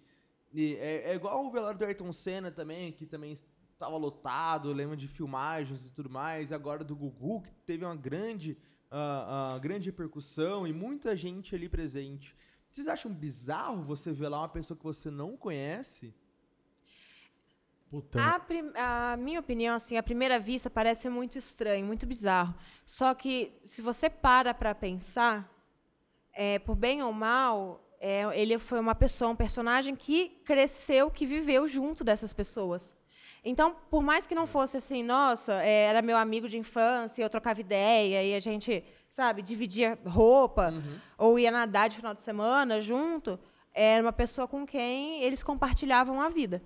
[0.53, 4.95] E é, é igual o velório do Ayrton Senna também, que também estava lotado, lembro
[4.95, 6.51] de filmagens e tudo mais.
[6.51, 8.57] Agora do Gugu, que teve uma grande,
[8.95, 12.35] ah, grande repercussão e muita gente ali presente.
[12.69, 16.13] Vocês acham bizarro você ver lá uma pessoa que você não conhece?
[17.89, 18.19] Puta.
[18.23, 22.55] A, prim- a minha opinião, assim, à primeira vista, parece muito estranho, muito bizarro.
[22.85, 25.47] Só que, se você para para pensar,
[26.33, 31.25] é, por bem ou mal, é, ele foi uma pessoa, um personagem que cresceu, que
[31.27, 32.95] viveu junto dessas pessoas.
[33.43, 37.29] Então, por mais que não fosse assim, nossa, é, era meu amigo de infância, eu
[37.29, 40.73] trocava ideia e a gente, sabe, dividia roupa
[41.17, 43.37] ou ia nadar de final de semana junto,
[43.73, 46.63] era uma pessoa com quem eles compartilhavam a vida.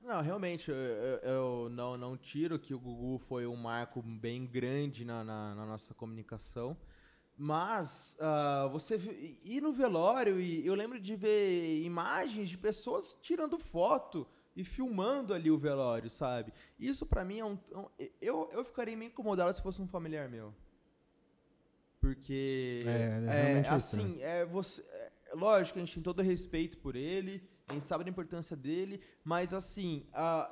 [0.00, 5.04] Não, realmente, eu, eu- não, não tiro que o Gugu foi um marco bem grande
[5.04, 6.76] na, na- na nossa comunicação.
[7.36, 8.96] Mas ah, você
[9.44, 14.24] ir no velório e eu lembro de ver imagens de pessoas tirando foto
[14.56, 16.52] e filmando ali o velório, sabe?
[16.78, 17.58] Isso pra mim é um.
[17.72, 17.88] um-
[18.20, 20.54] eu, eu ficaria meio incomodado se fosse um familiar meu.
[22.00, 22.80] Porque.
[22.86, 24.82] É, realmente é assim, é você.
[24.82, 29.00] é, lógico, a gente tem todo respeito por ele, a gente sabe da importância dele,
[29.24, 30.04] mas assim,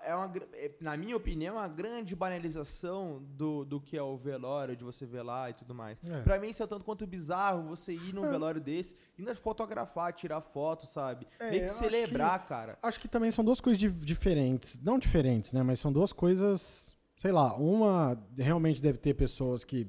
[0.03, 4.17] é uma, é, na minha opinião, é uma grande banalização do, do que é o
[4.17, 5.99] velório, de você velar e tudo mais.
[6.09, 6.23] É.
[6.23, 10.41] Pra mim, isso é tanto quanto bizarro você ir num velório desse, ainda fotografar, tirar
[10.41, 11.27] foto, sabe?
[11.39, 12.79] É, Meio que acho celebrar, cara.
[12.83, 14.81] Acho que também são duas coisas dif- diferentes.
[14.81, 15.63] Não diferentes, né?
[15.63, 16.97] Mas são duas coisas.
[17.15, 19.87] Sei lá, uma realmente deve ter pessoas que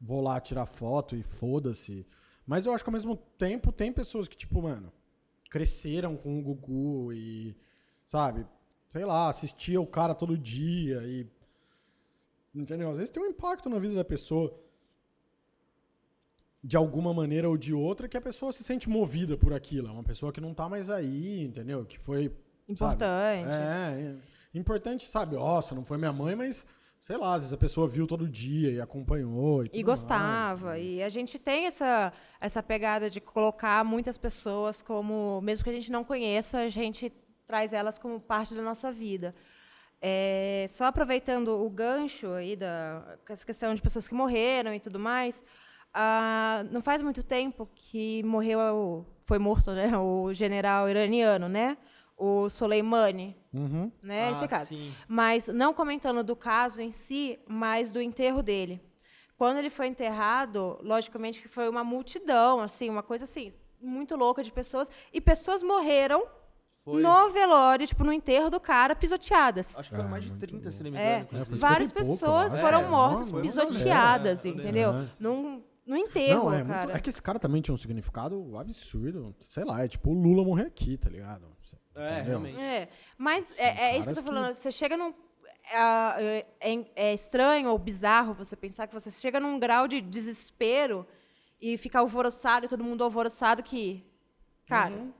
[0.00, 2.06] vou lá tirar foto e foda-se.
[2.46, 4.92] Mas eu acho que ao mesmo tempo tem pessoas que, tipo, mano,
[5.52, 7.54] cresceram com o Gugu e,
[8.06, 8.46] sabe,
[8.88, 11.30] sei lá, assistia o cara todo dia e.
[12.54, 12.90] Entendeu?
[12.90, 14.58] Às vezes tem um impacto na vida da pessoa.
[16.64, 19.88] De alguma maneira ou de outra, que a pessoa se sente movida por aquilo.
[19.88, 21.84] É uma pessoa que não tá mais aí, entendeu?
[21.84, 22.28] Que foi.
[22.28, 22.94] sabe?
[22.94, 23.50] Importante.
[23.50, 24.16] É,
[24.54, 24.58] é.
[24.58, 25.36] Importante, sabe?
[25.36, 26.64] Nossa, não foi minha mãe, mas
[27.02, 29.64] sei lá, às vezes a pessoa viu todo dia e acompanhou.
[29.64, 30.66] E, E gostava.
[30.70, 30.84] mais.
[30.84, 35.72] E a gente tem essa, essa pegada de colocar muitas pessoas como, mesmo que a
[35.74, 37.12] gente não conheça, a gente
[37.46, 39.34] traz elas como parte da nossa vida.
[40.00, 44.98] É, só aproveitando o gancho aí da essa questão de pessoas que morreram e tudo
[44.98, 45.44] mais,
[45.94, 51.76] ah, não faz muito tempo que morreu, foi morto, né, o general iraniano, né,
[52.24, 53.90] o Soleimani, Uhum.
[54.02, 54.92] né, Ah, esse caso sim.
[55.08, 58.80] mas não comentando do caso em si, mas do enterro dele.
[59.36, 64.42] Quando ele foi enterrado, logicamente que foi uma multidão, assim, uma coisa assim, muito louca
[64.42, 66.24] de pessoas, e pessoas morreram
[66.84, 67.02] Foi.
[67.02, 69.76] no velório, tipo, no enterro do cara, pisoteadas.
[69.76, 71.42] Acho que foram Ah, mais de muito 30, se não me É, engano.
[71.42, 72.88] É, várias 50 pouco, pessoas eu foram acho.
[72.90, 74.92] mortas, É, foi pisoteadas, É, eu entendeu?
[74.92, 75.10] lembro.
[75.18, 76.78] Num, no enterro, Não, é, cara.
[76.86, 79.34] muito, é que esse cara também tinha um significado absurdo.
[79.40, 81.46] Sei lá, é tipo o Lula morrer aqui, tá ligado?
[81.94, 82.24] É, Entendeu?
[82.24, 82.60] realmente.
[82.60, 84.54] É, mas é, é isso que eu tô falando.
[84.54, 85.12] Você chega num.
[85.70, 91.06] É, é- é estranho ou bizarro você pensar que você chega num grau de desespero
[91.60, 94.04] e fica alvoroçado e todo mundo alvoroçado que.
[94.66, 95.12] Cara, Uhum.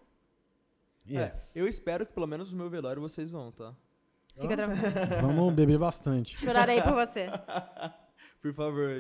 [1.19, 3.75] É, eu espero que pelo menos no meu velório vocês vão, tá?
[4.41, 4.83] fica tranquilo.
[5.21, 6.39] Vamos beber bastante.
[6.39, 7.27] Chorarei por você.
[8.43, 8.91] Por favor,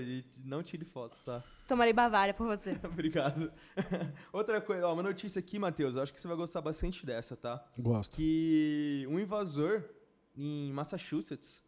[0.44, 1.42] não tire foto, tá?
[1.66, 2.78] Tomarei Bavária por você.
[2.84, 3.52] Obrigado.
[4.32, 7.36] Outra coisa, ó, uma notícia aqui, Matheus, eu acho que você vai gostar bastante dessa,
[7.36, 7.62] tá?
[7.76, 8.14] Gosto.
[8.16, 9.82] Que um invasor
[10.36, 11.62] em Massachusetts,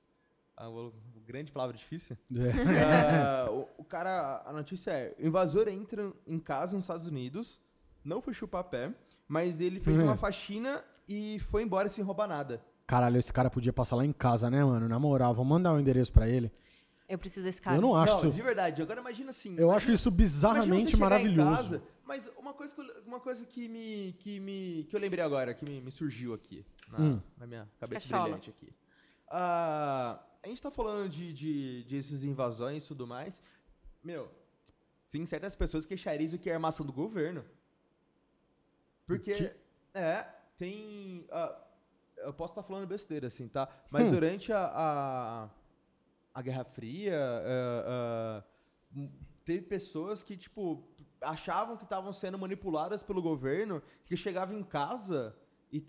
[0.57, 2.53] ah, o, o grande palavra difícil, É.
[3.45, 7.61] Ah, o, o cara, a notícia é, o invasor entra em casa nos Estados Unidos,
[8.05, 8.95] não foi chupar pé,
[9.27, 10.07] mas ele fez Uhum.
[10.07, 12.63] uma faxina e foi embora sem roubar nada.
[12.87, 14.87] Caralho, esse cara podia passar lá em casa, né, mano?
[14.89, 16.53] Na moral, vamos mandar o endereço pra ele.
[17.09, 17.77] Eu preciso desse cara.
[17.77, 18.37] Eu não acho não, isso.
[18.37, 19.51] de verdade, agora imagina assim.
[19.51, 21.57] Eu imagina- acho isso bizarramente chegar em maravilhoso.
[21.57, 24.85] casa, mas uma coisa, que eu, uma coisa que me, que me.
[24.89, 27.21] que eu lembrei agora, que me, me surgiu aqui, na, Hum.
[27.37, 28.23] na minha cabeça Cachola.
[28.25, 28.73] brilhante aqui.
[29.29, 33.43] Ah, a gente tá falando de, de, de esses invasões e tudo mais.
[34.03, 34.31] Meu,
[35.11, 37.45] tem certas pessoas que queixariam isso que é armação do governo.
[39.07, 39.35] Porque.
[39.35, 39.51] que?
[39.93, 41.27] É, tem.
[41.31, 41.61] ah,
[42.17, 43.69] eu posso estar falando besteira, assim, tá?
[43.91, 44.13] Mas Hum.
[44.13, 45.49] durante a, a,
[46.35, 48.45] a Guerra Fria, ah,
[48.95, 49.11] m-
[49.45, 50.83] teve pessoas que, tipo,
[51.21, 55.35] achavam que estavam sendo manipuladas pelo governo, que chegavam em casa
[55.73, 55.85] e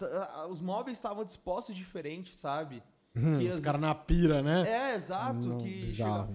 [0.49, 2.81] os móveis estavam dispostos diferentes, sabe?
[3.13, 4.67] Que Os as- caras na pira, né?
[4.67, 5.47] é, exato.
[5.47, 5.85] Não, que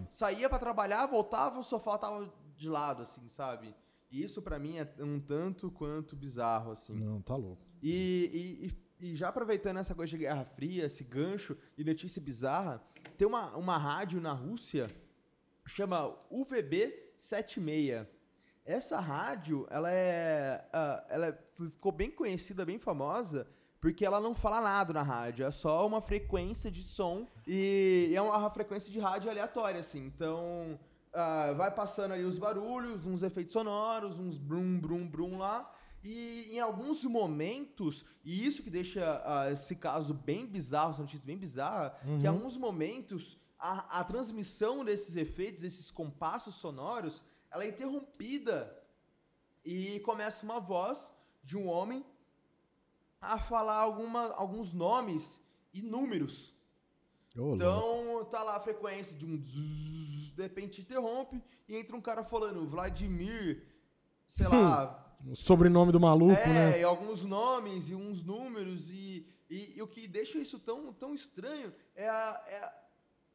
[0.08, 3.74] saía pra trabalhar, voltava, o sofá tava de lado, assim, sabe?
[4.10, 6.94] E isso pra mim é um tanto quanto bizarro, assim.
[6.94, 7.62] Não, tá louco.
[7.82, 12.20] E, e- e- e já aproveitando essa coisa de Guerra Fria, esse gancho e notícia
[12.20, 12.82] bizarra,
[13.16, 14.86] tem uma, uma rádio na Rússia,
[15.66, 18.06] chama UVB76.
[18.64, 21.38] Essa rádio, ela é, ah, ela é-
[21.70, 23.46] ficou bem conhecida, bem famosa,
[23.80, 28.20] porque ela não fala nada na rádio, é só uma frequência de som e é
[28.20, 30.04] uma frequência de rádio aleatória, assim.
[30.06, 30.78] Então,
[31.12, 35.74] ah, vai passando ali os barulhos, uns efeitos sonoros, uns brum, brum, brum lá.
[36.02, 41.26] E em alguns momentos, e isso que deixa ah, esse caso bem bizarro, essa notícia
[41.26, 47.64] bem bizarra, que em alguns momentos a, a transmissão desses efeitos, desses compassos sonoros, ela
[47.64, 48.74] é interrompida
[49.64, 51.12] e começa uma voz
[51.44, 52.04] de um homem
[53.20, 55.42] a falar alguma, alguns nomes
[55.74, 56.54] e números.
[57.54, 62.24] Então, tá lá a frequência de um zzz, de repente interrompe e entra um cara
[62.24, 63.62] falando Vladimir,
[64.26, 66.80] sei lá, O sobrenome do maluco, é, né?
[66.80, 71.14] e alguns nomes e uns números e, e, e o que deixa isso tão, tão
[71.14, 72.72] estranho é, a, é a-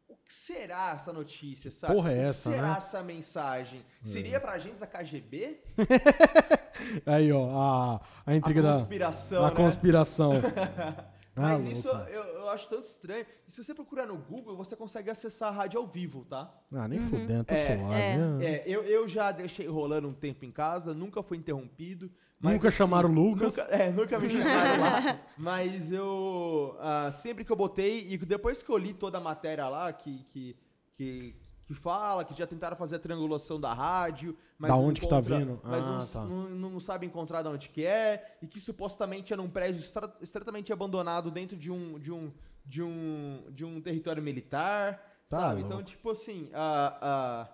[0.08, 1.94] o que será essa notícia, sabe?
[1.96, 2.74] Porra é o que essa, será né?
[2.74, 2.78] É.
[2.78, 3.86] essa mensagem?
[4.04, 5.64] Seria pra agentes da KGB?
[7.06, 9.56] Aí, ó, a, a intriga da conspiração, a né?
[9.56, 10.32] conspiração.
[11.36, 13.26] Mas Ah, isso eu, eu acho tanto estranho.
[13.48, 16.54] E se você procurar no Google, você consegue acessar a rádio ao vivo, tá?
[16.74, 17.94] Ah, nem fudendo, tô É, suave.
[17.94, 18.18] é.
[18.18, 18.46] né?
[18.46, 22.10] É, eu, eu já deixei rolando um tempo em casa, nunca foi interrompido.
[22.40, 23.58] mas, Nunca chamaram o Lucas.
[23.58, 25.20] Nunca, é, nunca me chamaram lá.
[25.38, 26.78] Mas eu.
[26.80, 30.24] ah, sempre que eu botei, e depois que eu li toda a matéria lá, que,
[30.32, 30.56] que,
[30.96, 34.38] que, que fala, que já tentaram fazer a triangulação da rádio.
[34.58, 35.60] Mas Da não onde que tá vindo?
[35.64, 36.26] Mas Ah, não, tá.
[36.26, 39.84] não, não sabe encontrar de onde que é, e que supostamente era um prédio
[40.22, 42.32] estritamente abandonado dentro de um, de um,
[42.64, 44.98] de um, de um território militar.
[45.28, 45.62] Tá sabe?
[45.62, 45.74] louco.
[45.74, 47.50] Então, tipo assim, a, a,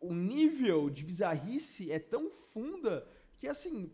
[0.00, 3.04] o nível de bizarrice é tão funda
[3.38, 3.90] que, assim,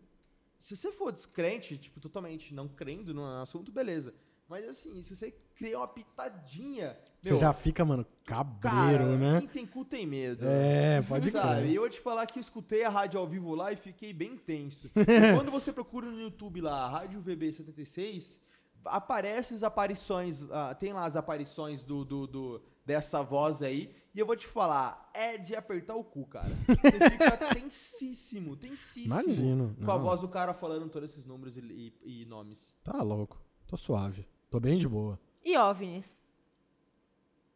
[0.55, 4.13] se você for descrente, tipo, totalmente não crendo no assunto, beleza.
[4.47, 6.97] Mas, assim, se você criar uma pitadinha.
[7.21, 9.39] Você já fica, mano, cabreiro, cara, né?
[9.41, 10.45] Quem tem cu tem medo.
[10.47, 11.59] É, pode Sabe?
[11.59, 11.73] E crer.
[11.75, 14.37] eu vou te falar que eu escutei a rádio ao vivo lá e fiquei bem
[14.37, 14.89] tenso.
[14.95, 18.39] E quando você procura no YouTube lá, Rádio VB76,
[18.85, 24.19] aparecem as aparições, ah, tem lá as aparições do, do, do- dessa voz aí, e
[24.19, 26.49] eu vou te falar, é de apertar o cu, cara.
[26.67, 29.13] Você fica tensíssimo, tensíssimo.
[29.13, 29.75] Imagino.
[29.85, 30.03] Com a Não.
[30.03, 32.75] voz do cara falando todos esses números e, e- e nomes.
[32.83, 33.37] Tá louco.
[33.67, 34.25] Tô suave.
[34.49, 35.19] Tô bem de boa.
[35.43, 36.19] E OVNIs?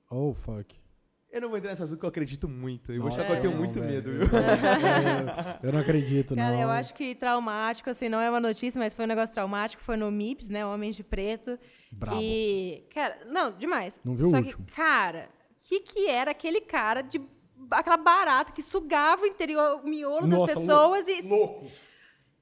[0.10, 0.76] Oh, fuck.
[1.32, 2.92] Eu não vou entrar nesse assunto que eu acredito muito.
[2.94, 3.92] Eu vou Nossa, achar que eu tenho não, muito velho.
[3.92, 4.38] medo, Eu, viu?
[4.38, 6.62] eu- eu não acredito, Cara, não.
[6.62, 9.98] eu acho que traumático, assim, não é uma notícia, mas foi um negócio traumático, foi
[9.98, 11.58] no MIPS, né, Homens de Preto.
[11.92, 12.20] Brabo.
[12.22, 14.00] E, cara, não, demais.
[14.06, 14.68] Não viu Só o que, último.
[14.76, 17.20] cara, o que que era aquele cara de
[17.72, 21.66] aquela barata que sugava o interior, o miolo Nossa, das pessoas e Louco.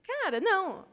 [0.05, 0.83] Cara, não.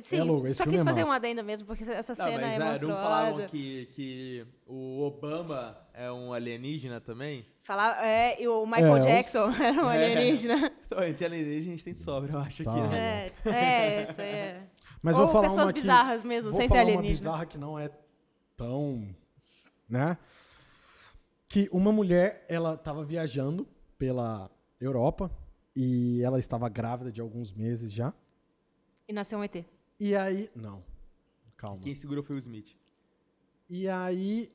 [0.00, 1.10] Sim, É louco, esse só quis é fazer massa.
[1.10, 3.02] um adendo mesmo, porque essa Não, cena mas é é, não monstruosa.
[3.02, 7.44] falavam que, que o Obama é um alienígena também?
[7.62, 10.72] Falar, é, e o Michael É, os- Jackson era um alienígena.
[10.88, 12.70] Então, a gente é alienígena, a gente tem de sobra, eu acho Tá.
[12.72, 13.26] aqui, né?
[13.44, 14.66] É, é, isso aí é.
[15.02, 17.16] Mas Ou vou falar pessoas uma que- bizarras mesmo, vou sem ser falar uma alienígena.
[17.30, 17.90] bizarra que não é
[18.56, 19.06] tão,
[19.88, 20.16] né?
[21.48, 23.66] Que uma mulher, ela estava viajando
[23.98, 25.30] pela Europa
[25.74, 28.12] e ela estava grávida de alguns meses já.
[29.06, 29.64] E nasceu um ET.
[29.98, 30.82] E aí, não.
[31.56, 31.82] Calma.
[31.82, 32.76] Quem segurou foi o Smith.
[33.68, 34.50] E aí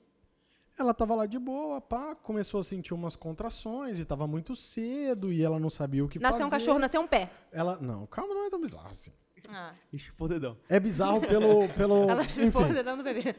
[0.79, 5.32] ela tava lá de boa, pá, começou a sentir umas contrações e tava muito cedo
[5.32, 6.63] e ela não sabia o que Nasceu um fazer.
[6.65, 7.29] cachorro, nasceu um pé.
[7.51, 9.12] Ela, não, calma, não é tão bizarro assim.
[9.49, 10.58] Ah, E chupou o dedão.
[10.69, 13.36] É bizarro pelo pelo ela chupou o dedão do bebê.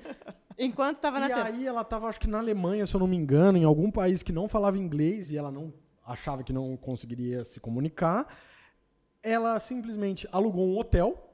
[0.59, 1.43] Enquanto tava E nascendo.
[1.47, 4.23] aí ela tava, acho que na Alemanha, se eu não me engano, em algum país
[4.23, 5.73] que não falava inglês e ela não
[6.05, 8.29] achava que não conseguiria se comunicar.
[9.23, 11.34] Ela simplesmente alugou um hotel,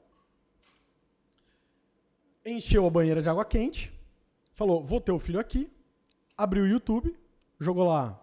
[2.45, 3.93] encheu a banheira de água quente,
[4.53, 5.69] falou: "Vou ter o filho aqui".
[6.37, 7.15] Abriu o YouTube,
[7.59, 8.19] jogou lá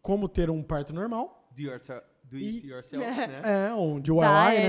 [0.00, 1.48] como ter um parto normal.
[1.54, 3.40] Do, yourself, do it E- yourself, né?
[3.68, 4.58] É, um DIY, Dai,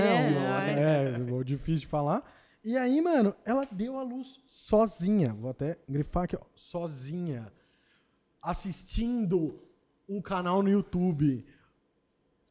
[1.10, 1.18] né?
[1.18, 2.22] Um, é, o difícil de falar.
[2.62, 5.34] E aí, mano, ela deu a luz sozinha.
[5.34, 6.44] Vou até grifar aqui, ó.
[6.54, 7.52] Sozinha.
[8.40, 9.60] Assistindo
[10.08, 11.44] um canal no YouTube.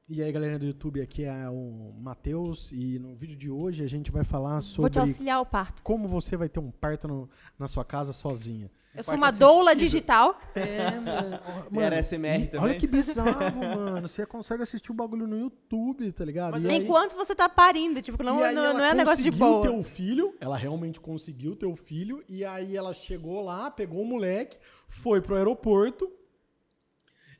[0.09, 2.71] E aí, galera do YouTube, aqui é o Matheus.
[2.73, 5.81] E no vídeo de hoje a gente vai falar Vou te sobre auxiliar ao parto.
[5.81, 8.69] como você vai ter um parto no- na sua casa sozinha.
[8.93, 9.89] Eu sou uma doula assistido.
[9.89, 10.37] digital.
[10.53, 11.39] É, mano.
[11.71, 12.69] E era SMR também?
[12.71, 14.07] Olha que bizarro, mano.
[14.07, 16.51] Você consegue assistir o bagulho no YouTube, tá ligado?
[16.51, 18.01] Mas E aí- Enquanto você tá parindo.
[18.01, 19.61] Tipo, não, e aí não, ela não é um negócio de conseguiu boa.
[19.63, 24.01] ter o filho, ela realmente conseguiu ter o filho, e aí ela chegou lá, pegou
[24.01, 26.11] o moleque, foi pro aeroporto,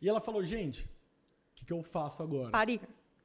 [0.02, 0.90] e ela falou, gente,
[1.64, 2.52] que, que eu faço agora?
[2.52, 2.82] Pari.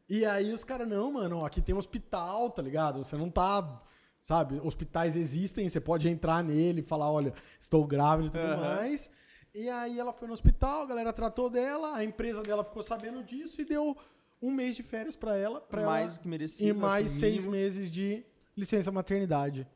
[0.09, 3.05] E aí os caras, não, mano, ó, aqui tem um hospital, tá ligado?
[3.05, 3.83] Você não tá.
[4.23, 8.77] Sabe, hospitais existem, você pode entrar nele e falar, olha, estou grávida e tudo Aham.
[8.77, 9.11] mais.
[9.55, 13.23] E aí ela foi no hospital, a galera tratou dela, a empresa dela ficou sabendo
[13.23, 13.97] disso e deu
[14.43, 15.61] um mês de férias pra ela.
[15.63, 16.69] Pra mais ela, do que merecia.
[16.69, 18.23] e mais seis meses de
[18.57, 19.67] licença maternidade.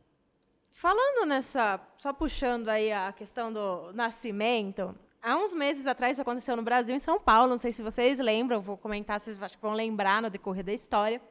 [0.71, 6.57] Falando nessa, só puxando aí a questão do nascimento, há uns meses atrás isso aconteceu
[6.57, 9.63] no Brasil, em São Paulo, não sei se vocês lembram, vou comentar, vocês acho que
[9.63, 11.23] vão lembrar no decorrer da história.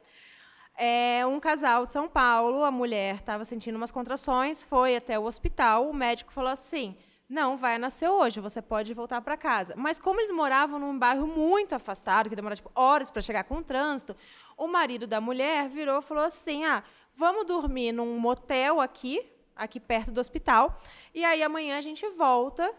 [0.76, 5.24] É, um casal de São Paulo, a mulher estava sentindo umas contrações, foi até o
[5.24, 6.96] hospital, o médico falou assim:
[7.28, 9.74] não, vai nascer hoje, você pode voltar para casa.
[9.76, 13.56] Mas como eles moravam num bairro muito afastado, que demorava tipo, horas para chegar com
[13.56, 14.16] o trânsito,
[14.56, 16.82] o marido da mulher virou e falou assim: ah,
[17.14, 19.20] vamos dormir num motel aqui,
[19.54, 20.78] aqui perto do hospital,
[21.14, 22.74] e aí amanhã a gente volta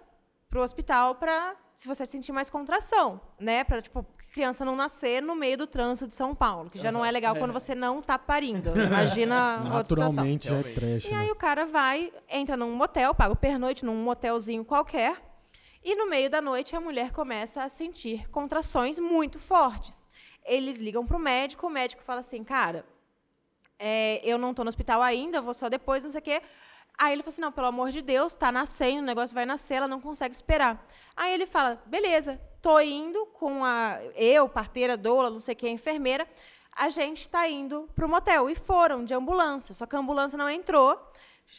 [0.53, 3.63] pro hospital para se você sentir mais contração, né?
[3.63, 7.03] Para tipo criança não nascer no meio do trânsito de São Paulo, que já não
[7.03, 8.69] é legal quando você não tá parindo.
[8.69, 10.23] Imagina outra situação.
[10.23, 11.05] Naturalmente é trash.
[11.05, 11.17] E né?
[11.17, 15.17] aí o cara vai, entra num motel, paga o pernoite num motelzinho qualquer,
[15.83, 20.03] e no meio da noite a mulher começa a sentir contrações muito fortes.
[20.45, 22.85] Eles ligam pro médico, o médico fala assim, cara,
[23.79, 26.41] é, eu não tô no hospital ainda, vou só depois, não sei o quê.
[26.97, 29.75] Aí ele fala assim, não, pelo amor de Deus, tá nascendo, o negócio vai nascer,
[29.75, 30.85] ela não consegue esperar.
[31.15, 36.27] Aí ele fala, beleza, tô indo com a eu, parteira, doula, não sei quem, enfermeira,
[36.71, 38.49] a gente tá indo pro motel.
[38.49, 41.11] E foram de ambulância, só que a ambulância não entrou,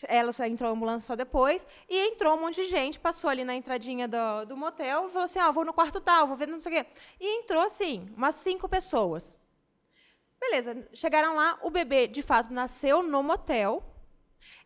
[0.05, 3.45] ela só entrou a ambulância só depois, e entrou um monte de gente, passou ali
[3.45, 6.61] na entradinha do, do motel, falou assim, ó, vou no quarto tal, vou ver não
[6.61, 6.91] sei o quê.
[7.21, 9.39] E entrou, assim, umas cinco pessoas.
[10.41, 13.83] Beleza, chegaram lá, o bebê, de fato, nasceu no motel,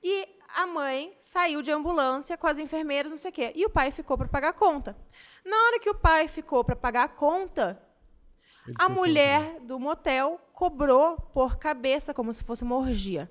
[0.02, 3.52] e a mãe saiu de ambulância com as enfermeiras, não sei o quê.
[3.54, 4.96] E o pai ficou para pagar a conta.
[5.44, 7.80] Na hora que o pai ficou para pagar a conta,
[8.66, 13.30] Ele a mulher do motel cobrou por cabeça, como se fosse uma orgia.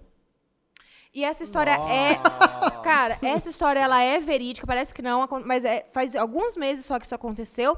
[1.14, 2.16] E essa história é.
[2.84, 7.00] Cara, essa história ela é verídica, parece que não, mas é, faz alguns meses só
[7.00, 7.78] que isso aconteceu.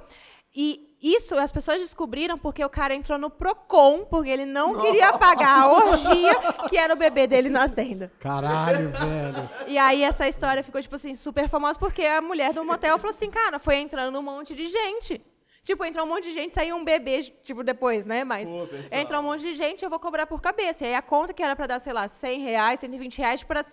[0.54, 5.14] E isso as pessoas descobriram porque o cara entrou no Procon, porque ele não queria
[5.18, 6.36] pagar a orgia
[6.70, 8.10] que era o bebê dele nascendo.
[8.20, 9.50] Caralho, velho.
[9.68, 13.16] E aí essa história ficou, tipo assim, super famosa porque a mulher do motel falou
[13.16, 15.22] assim, cara, foi entrando um monte de gente.
[15.64, 18.24] Tipo, entrou um monte de gente, saiu um bebê, tipo, depois, né?
[18.24, 20.84] Mas Pô, entrou um monte de gente, eu vou cobrar por cabeça.
[20.84, 23.64] E aí a conta que era pra dar, sei lá, 100 reais, 120 reais, pra,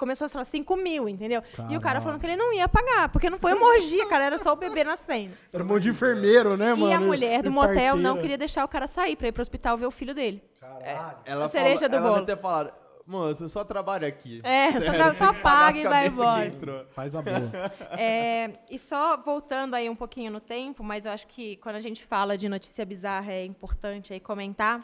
[0.00, 1.40] começou, sei lá, 5 mil, entendeu?
[1.68, 4.24] E o cara falando que ele não ia pagar, porque não foi uma orgia, cara,
[4.24, 5.34] era só o bebê nascendo.
[5.52, 6.88] Era um monte de enfermeiro, né, mano?
[6.88, 8.20] e a mulher do E motel não parteira.
[8.22, 10.42] queria deixar o cara sair pra ir pro hospital ver o filho dele.
[10.58, 11.18] Caralho.
[11.24, 12.26] Ela A cereja falou, do ela bolo.
[12.26, 12.72] ter falado,
[13.06, 14.40] moço, eu só trabalho aqui.
[14.42, 16.52] É, só, tra- só paga e vai embora.
[16.92, 17.36] Faz a boa.
[17.98, 21.80] É, e só voltando aí um pouquinho no tempo, mas eu acho que quando a
[21.80, 24.82] gente fala de notícia bizarra é importante aí comentar.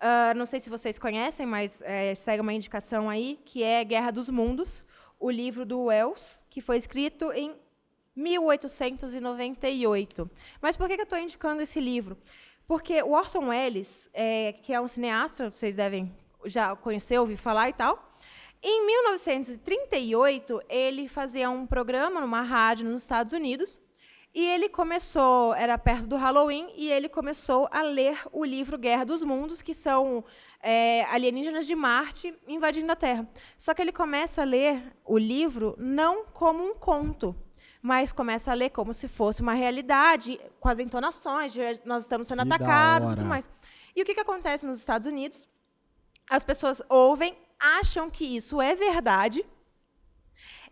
[0.00, 4.12] Ah, não sei se vocês conhecem, mas é, segue uma indicação aí, que é Guerra
[4.12, 4.84] dos Mundos,
[5.18, 7.56] o livro do Wells, que foi escrito em
[8.14, 10.30] 1898.
[10.60, 12.16] Mas por que, que eu estou indicando esse livro?
[12.66, 17.68] Porque o Orson Welles, é, que é um cineasta, vocês devem já conhecer, ouvir falar
[17.68, 18.08] e tal,
[18.62, 23.80] em 1938, ele fazia um programa numa rádio nos Estados Unidos
[24.34, 29.04] e ele começou, era perto do Halloween, e ele começou a ler o livro Guerra
[29.04, 30.24] dos Mundos, que são
[30.62, 33.28] é, alienígenas de Marte invadindo a Terra.
[33.56, 37.34] Só que ele começa a ler o livro não como um conto,
[37.80, 42.28] mas começa a ler como se fosse uma realidade, com as entonações, de nós estamos
[42.28, 43.48] sendo Que atacados e tudo mais.
[43.96, 45.48] E o que, que acontece nos Estados Unidos?
[46.30, 47.36] As pessoas ouvem,
[47.80, 49.44] acham que isso é verdade,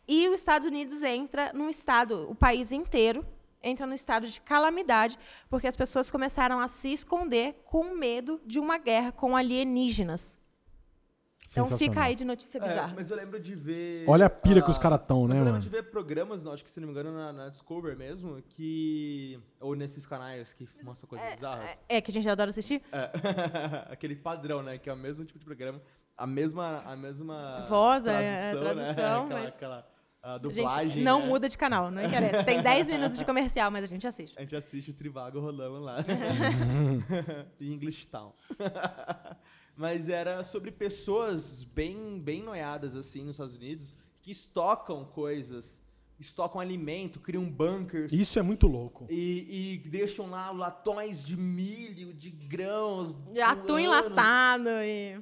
[0.06, 3.26] e os Estados Unidos entra num estado, o país inteiro
[3.66, 5.18] entra num estado de calamidade,
[5.50, 10.38] porque as pessoas começaram a se esconder com medo de uma guerra com alienígenas.
[11.48, 12.92] Então fica aí de notícia É, bizarra.
[12.96, 14.04] mas eu lembro de ver.
[14.08, 15.62] Olha a pira que ah, os caras tão, mas né, eu lembro mano?
[15.62, 19.40] de ver programas, não, acho que se não me engano, na, na Discover mesmo, que.
[19.60, 21.80] Ou nesses canais que mostram coisas bizarras.
[21.88, 22.82] É que a gente adora assistir.
[22.90, 23.10] É.
[23.92, 24.76] Aquele padrão, né?
[24.76, 25.80] Que é o mesmo tipo de programa,
[26.16, 26.82] a mesma.
[26.84, 29.34] A mesma Voz, é, tradução, tradução, né?
[29.36, 29.95] aquela, mas- aquela
[30.26, 30.90] a A dublagem.
[30.90, 31.26] gente não né?
[31.26, 32.42] muda de canal, não interessa.
[32.42, 34.34] Tem 10 minutos de comercial, mas a gente assiste.
[34.36, 35.98] A gente assiste o Trivago rolando lá.
[37.60, 38.32] em English Town.
[39.76, 45.82] Mas era sobre pessoas bem, bem noiadas, assim, nos Estados Unidos, que estocam coisas,
[46.18, 48.10] estocam alimento, criam bunkers.
[48.10, 49.06] Isso é muito louco.
[49.10, 53.16] E, e deixam lá latões de milho, de grãos.
[53.30, 55.20] De atum enlatado e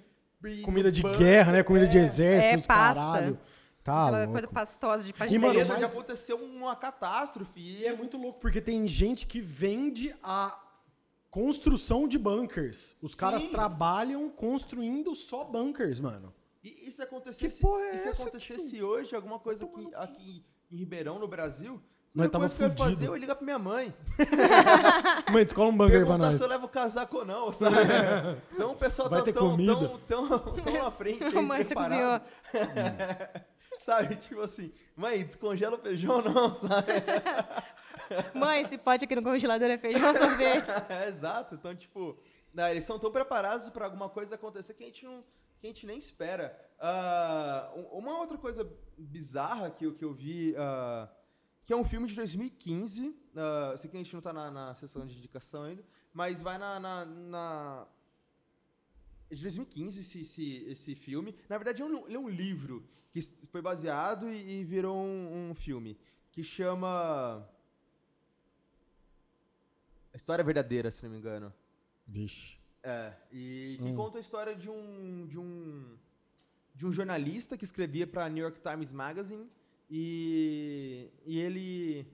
[0.62, 1.18] Comida de bunker.
[1.18, 1.62] guerra, né?
[1.64, 3.02] Comida de exército, É, pasta.
[3.02, 3.38] caralho.
[3.84, 4.32] Tá aquela louco.
[4.32, 5.46] coisa pastosa de E, página.
[5.46, 7.60] mano, mas- já aconteceu uma catástrofe.
[7.60, 10.58] E é muito louco porque tem gente que vende a
[11.30, 12.96] construção de bunkers.
[13.02, 13.50] Os caras Sim.
[13.50, 16.32] trabalham construindo só bunkers, mano.
[16.62, 20.44] E, e se acontecesse, Que porra é e se acontecesse hoje alguma coisa aqui, aqui
[20.72, 21.72] em Ribeirão, no Brasil,
[22.14, 23.94] Nós primeira tava coisa que eu ia fazer, eu ia ligar pra minha mãe.
[25.30, 26.36] Mãe, descola um bunker pra Perguntar nós.
[26.36, 27.76] se eu levo casaco ou não, sabe?
[28.54, 32.24] Então o pessoal Vai tá tão, tão, tão, tão à frente aí, mãe, você preparado.
[33.78, 34.16] sabe?
[34.16, 36.92] Tipo assim, mãe, descongela o feijão não, sabe?
[38.34, 40.70] Mãe, esse pote aqui no congelador é feijão sorvete.
[40.90, 41.54] É, Exato.
[41.54, 42.18] Então, tipo,
[42.52, 45.24] né, eles são tão preparados pra alguma coisa acontecer que a gente não
[45.60, 46.54] que a gente nem espera.
[46.78, 51.08] Ah, um- uma outra coisa bizarra que, eu- que eu vi, ah,
[51.64, 53.16] que é um filme de 2015.
[53.34, 56.58] ah, sei que a gente não tá na, na sessão de indicação ainda, mas vai
[56.58, 56.78] na.
[56.78, 57.86] na, na-
[59.30, 61.34] de 2015 esse, esse, esse filme.
[61.48, 65.50] Na verdade, é um, ele é um livro que foi baseado e, e virou um,
[65.50, 65.96] um filme.
[66.30, 67.48] Que chama.
[70.12, 71.52] A História Verdadeira, se não me engano.
[72.06, 72.58] Vixe.
[72.82, 73.94] É, e que Hum.
[73.96, 75.96] conta a história de um, de um
[76.74, 79.48] de um jornalista que escrevia para New York Times Magazine
[79.88, 82.06] e, e ele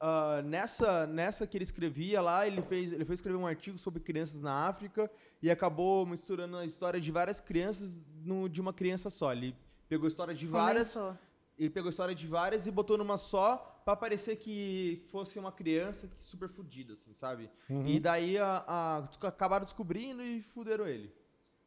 [0.00, 4.00] ah, nessa nessa que ele escrevia lá ele fez ele foi escrever um artigo sobre
[4.02, 5.10] crianças na África
[5.42, 9.54] e acabou misturando a história de várias crianças no, de uma criança só ele
[9.88, 11.18] pegou a história de várias Condensou.
[11.58, 15.50] ele pegou a história de várias e botou numa só pra parecer que fosse uma
[15.50, 17.48] criança que super fudida, assim, sabe?
[17.86, 21.10] E daí a, a- acabaram descobrindo e fuderam ele.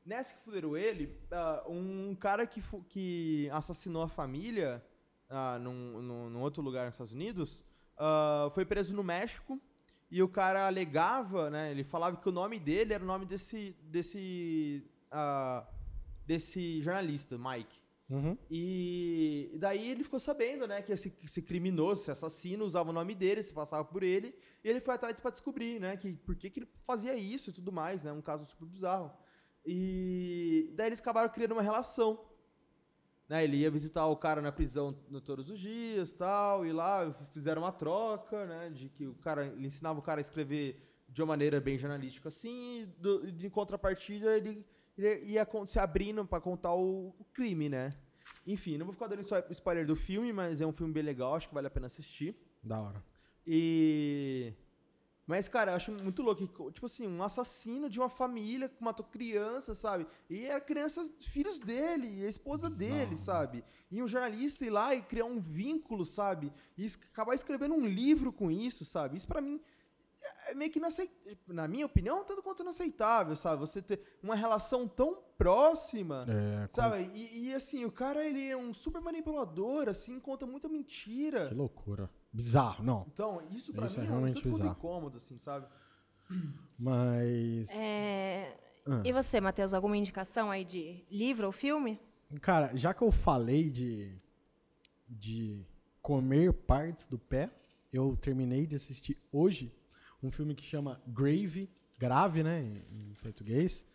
[0.06, 4.86] Nessa que fuderam ele, ah, um cara que, que assassinou a família
[5.30, 7.64] ah, num, num, num outro lugar nos Estados Unidos
[8.04, 9.62] ah, foi preso no México
[10.10, 11.70] e o cara alegava, né?
[11.70, 15.64] Ele falava que o nome dele era o nome desse, desse, ah,
[16.26, 17.80] desse jornalista, Mike.
[18.10, 18.36] Uhum.
[18.50, 23.16] E daí ele ficou sabendo, né, que esse, esse criminoso, esse assassino, usava o nome
[23.16, 26.50] dele, se passava por ele, e ele foi atrás pra descobrir, né, que por que,
[26.50, 29.14] que ele fazia isso e tudo mais, né, um caso super bizarro.
[29.66, 32.20] E daí eles acabaram criando uma relação.
[33.32, 37.14] Né, ele ia visitar o cara na prisão no- todos os dias, tal, e lá
[37.32, 41.22] fizeram uma troca, né, de que o cara, ele ensinava o cara a escrever de
[41.22, 44.66] uma maneira bem jornalística assim, e do- de contrapartida ele,
[44.98, 47.94] ele ia se abrindo pra contar o, o crime, né.
[48.46, 51.34] Enfim, não vou ficar dando só spoiler do filme, mas é um filme bem legal,
[51.34, 52.36] acho que vale a pena assistir.
[52.62, 53.02] Da hora.
[53.48, 54.52] E.
[55.32, 56.46] Mas, cara, eu acho muito louco.
[56.46, 60.06] que, Tipo assim, um assassino de uma família que matou crianças, sabe?
[60.30, 63.64] E era crianças, filhos dele, e a esposa dele, sabe?
[63.90, 66.52] E um jornalista ir lá e criar um vínculo, sabe?
[66.78, 69.16] E acabar escrevendo um livro com isso, sabe?
[69.16, 69.62] Isso pra mim
[70.48, 71.38] é meio que inaceitável.
[71.48, 73.60] Na minha opinião, tanto quanto inaceitável, sabe?
[73.60, 76.26] Você ter uma relação tão próxima.
[76.28, 77.10] É, Sabe?
[77.14, 81.48] E, e, assim, o cara ele é um super manipulador, assim, conta muita mentira.
[81.48, 82.10] Que loucura.
[82.32, 83.06] Bizarro, não.
[83.12, 84.78] Então, isso pra Isso é mim é, um realmente tanto quanto bizarro.
[84.78, 85.68] incômodo, assim, sabe?
[86.78, 87.70] Mas.
[87.72, 89.02] É, Ah.
[89.06, 92.00] E você, Matheus, alguma indicação aí de livro ou filme?
[92.42, 94.18] Cara, já que eu falei de,
[95.08, 95.64] de
[96.02, 97.52] comer partes do pé,
[97.94, 99.72] eu terminei de assistir hoje
[100.24, 103.86] um filme que chama Grave, grave, né, em, em português,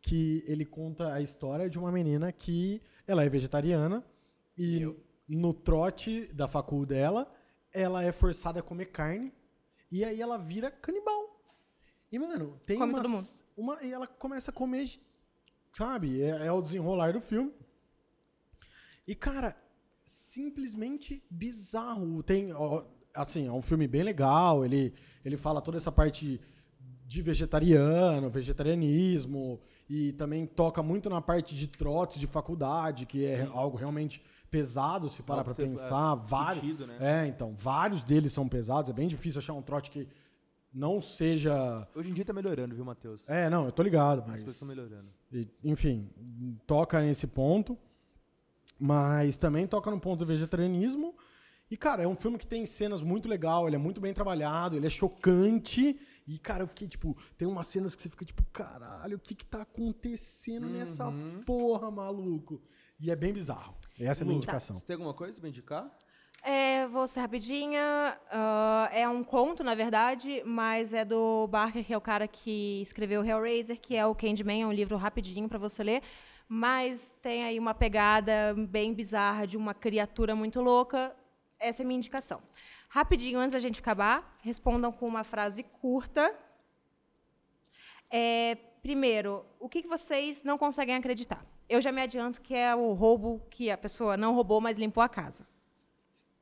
[0.00, 4.04] que ele conta a história de uma menina que ela é vegetariana
[4.56, 4.86] e
[5.28, 7.32] no trote da facul dela,
[7.72, 9.32] ela é forçada a comer carne
[9.90, 11.40] e aí ela vira canibal.
[12.10, 14.90] E, mano, tem Come umas- uma E ela começa a comer,
[15.72, 16.20] sabe?
[16.22, 17.52] É, é o desenrolar do filme.
[19.06, 19.56] E, cara,
[20.04, 22.22] simplesmente bizarro.
[22.22, 24.64] Tem, ó, assim, é um filme bem legal.
[24.64, 24.94] Ele,
[25.24, 26.40] ele fala toda essa parte
[27.06, 29.60] de vegetariano, vegetarianismo.
[29.88, 35.10] E também toca muito na parte de trotes de faculdade, que é algo realmente pesado,
[35.10, 36.16] se parar que você- pensar.
[36.16, 36.96] é, vários, sentido, né?
[37.00, 38.90] É, então, vários deles são pesados.
[38.90, 40.08] É bem difícil achar um trote que
[40.72, 41.86] não seja...
[41.94, 43.28] Hoje em dia tá melhorando, viu, Matheus?
[43.28, 44.42] É, não, eu tô ligado, As mas...
[44.42, 45.08] coisas estão melhorando.
[45.64, 46.08] Enfim,
[46.66, 47.78] toca nesse ponto,
[48.78, 51.14] mas também toca no ponto do vegetarianismo.
[51.72, 54.76] E, cara, é um filme que tem cenas muito legal, ele é muito bem trabalhado,
[54.76, 55.98] ele é chocante.
[56.28, 59.34] E, cara, eu fiquei, tipo, tem umas cenas que você fica, tipo, caralho, o que
[59.34, 61.10] que tá acontecendo nessa
[61.46, 62.60] porra, maluco?
[63.00, 63.74] E é bem bizarro.
[63.98, 64.76] Essa é a minha Lu, indicação.
[64.76, 65.90] Você tem alguma coisa pra indicar?
[66.44, 68.18] É, vou ser rapidinha.
[68.30, 72.82] ah, é um conto, na verdade, mas é do Barker, que é o cara que
[72.82, 76.02] escreveu Hellraiser, que é o Candyman, é um livro rapidinho pra você ler.
[76.46, 81.16] Mas tem aí uma pegada bem bizarra de uma criatura muito louca.
[81.62, 82.42] Essa é a minha indicação.
[82.88, 86.34] Rapidinho, antes da gente acabar, respondam com uma frase curta.
[88.10, 91.46] É, primeiro, o que vocês não conseguem acreditar?
[91.68, 95.02] Eu já me adianto que é o roubo que a pessoa não roubou, mas limpou
[95.02, 95.46] a casa.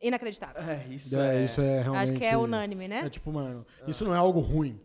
[0.00, 0.62] Inacreditável.
[0.62, 2.02] É, isso É, isso é realmente...
[2.10, 3.02] Acho que é unânime, né?
[3.04, 4.80] É tipo, mano, isso não é algo ruim,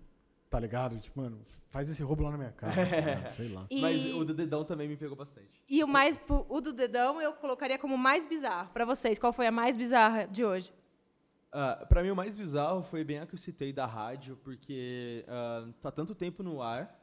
[0.55, 0.97] tá ligado?
[0.99, 2.73] Tipo, mano, faz esse roubo lá na minha casa.
[2.75, 3.29] tá ligado?
[3.31, 3.67] Sei lá.
[3.69, 5.61] E, Mas o do dedão também me pegou bastante.
[5.67, 9.19] e o mais o do dedão eu colocaria como mais bizarro Pra vocês.
[9.19, 10.71] Qual foi a mais bizarra de hoje?
[11.51, 15.25] Ah, pra mim, o mais bizarro foi bem a que eu citei da rádio, porque
[15.27, 17.01] ah, tá tanto tempo no ar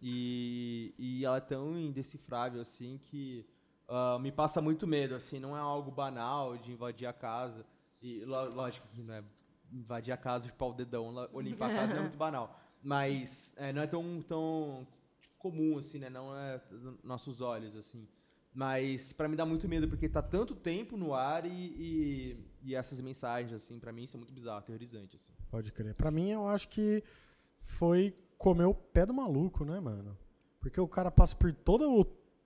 [0.00, 3.46] e, e ela é tão indecifrável assim que
[3.86, 5.14] ah, me passa muito medo.
[5.14, 7.66] Assim, não é algo banal de invadir a casa.
[8.02, 9.22] E lógico que não é
[9.72, 12.60] invadir a casa, chupar o dedão ou limpar a casa não é muito banal.
[12.84, 14.86] Mas é, não é tão, tão
[15.18, 16.10] tipo, comum, assim, né?
[16.10, 18.06] Não é nos nossos olhos, assim.
[18.52, 22.74] Mas pra mim dá muito medo, porque tá tanto tempo no ar e, e, e
[22.74, 25.32] essas mensagens, assim, pra mim isso é muito bizarro, aterrorizante, assim.
[25.50, 25.94] Pode crer.
[25.94, 27.02] Pra mim, eu acho que
[27.58, 30.16] foi comer o pé do maluco, né, mano?
[30.60, 32.04] Porque o cara passa por todo o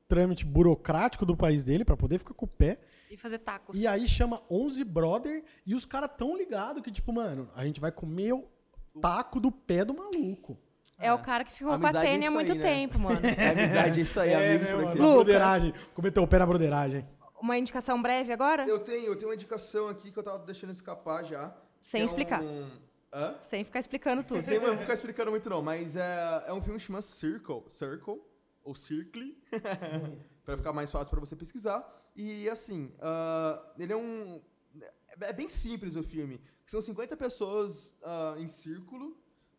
[0.08, 2.80] trâmite burocrático do país dele pra poder ficar com o pé.
[3.10, 3.78] E fazer tacos.
[3.78, 7.80] E aí chama 11 brother e os caras tão ligados que, tipo, mano, a gente
[7.80, 8.48] vai comer o
[9.00, 10.58] taco do pé do maluco.
[10.98, 12.64] É o cara que ficou com a Amizade é Tênia há muito aí, né?
[12.64, 13.20] tempo, mano.
[13.38, 14.98] É amizade, é isso aí, amigos né, por aqui.
[14.98, 15.74] Broderagem.
[15.94, 17.06] Cometeu o pé na broderagem.
[17.40, 18.66] Uma indicação breve agora?
[18.66, 21.56] Eu tenho, eu tenho uma indicação aqui que eu tava deixando escapar já.
[21.80, 22.42] Sem é explicar.
[22.42, 22.68] Um...
[23.12, 23.36] Hã?
[23.40, 24.40] Sem ficar explicando tudo.
[24.40, 28.20] Sem ficar explicando muito não, mas é, é um filme que chama Circle, Circle,
[28.64, 29.40] ou Circle,
[30.44, 31.86] pra ficar mais fácil pra você pesquisar.
[32.14, 34.42] E assim, ah, ele é um...
[35.20, 36.40] É bem simples o filme.
[36.66, 39.16] São 50 pessoas ah, em círculo,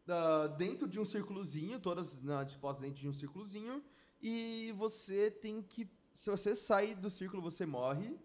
[0.08, 3.84] ah, dentro de um círculozinho, todas né, dispostas dentro de um círculozinho,
[4.22, 5.90] e você tem que...
[6.12, 8.18] Se você sair do círculo, você morre.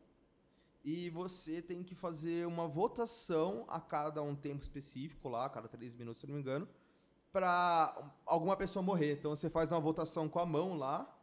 [0.85, 5.67] E você tem que fazer uma votação a cada um tempo específico lá, a cada
[5.67, 6.69] três minutos, se não me engano,
[7.33, 9.15] pra alguma pessoa morrer.
[9.15, 11.14] Então você faz uma votação com a mão lá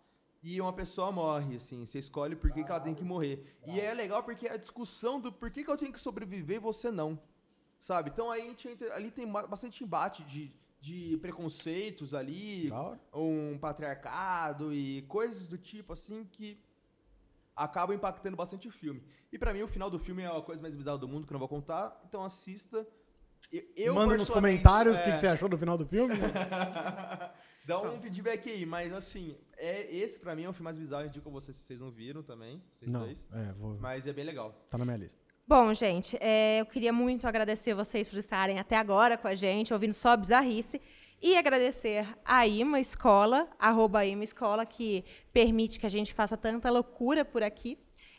[0.44, 1.86] e uma pessoa morre, assim.
[1.86, 3.58] Você escolhe por que, que ela tem que morrer.
[3.68, 6.58] E é legal porque é a discussão do por que, que eu tenho que sobreviver
[6.58, 7.20] e você não.
[7.80, 8.10] Sabe?
[8.12, 12.70] Então aí a gente entra- ali tem ba- bastante embate de, de preconceitos ali,
[13.14, 16.60] um patriarcado e coisas do tipo assim que
[17.56, 19.04] acabam impactando bastante o filme.
[19.32, 21.32] E pra mim o final do filme é a coisa mais bizarra do mundo que
[21.32, 22.88] eu não vou contar, então assista.
[23.76, 26.14] Eu, Manda nos comentários o que, é, que você achou do final do filme.
[27.66, 31.03] Dá um feedback aí, mas assim, é, esse pra mim é o filme mais bizarro,
[31.03, 33.28] eu indico a vocês se vocês não viram também, vocês não, dois.
[33.32, 34.53] é, vou, Mas é bem legal.
[34.70, 35.20] tá na minha lista.
[35.47, 39.74] Bom, gente, é, eu queria muito agradecer vocês por estarem até agora com a gente,
[39.74, 40.82] ouvindo só bizarrice.
[41.22, 46.72] E agradecer a IMA Escola, arroba IMA Escola, que permite que a gente faça tanta
[46.72, 47.78] loucura por aqui.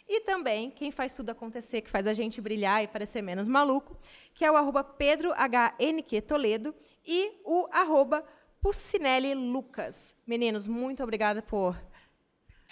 [0.09, 3.99] E também quem faz tudo acontecer, que faz a gente brilhar e parecer menos maluco,
[4.34, 6.74] que é o arroba Pedro HNQ Toledo
[7.05, 8.24] e o arroba
[8.63, 10.15] Pucinelli Lucas.
[10.27, 11.77] Meninos, muito obrigada por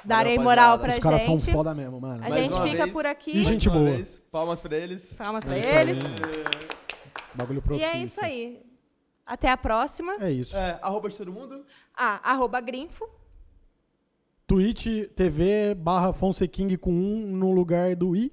[0.04, 1.52] darem moral pra Os caras são gente.
[1.52, 2.24] foda mesmo, mano.
[2.24, 2.92] A Mais gente fica vez.
[2.92, 3.32] por aqui.
[3.32, 3.90] E gente boa.
[3.90, 5.14] vez, palmas pra eles.
[5.14, 5.98] Palmas pra É eles.
[7.34, 7.86] Bagulho E profício.
[7.88, 8.62] é isso aí.
[9.26, 10.16] Até a próxima.
[10.20, 10.56] É isso.
[10.56, 11.64] É, arroba de todo mundo.
[11.94, 13.08] Ah, arroba Grinfo.
[14.46, 18.32] Twitch TV barra Fonseking com um no lugar do i.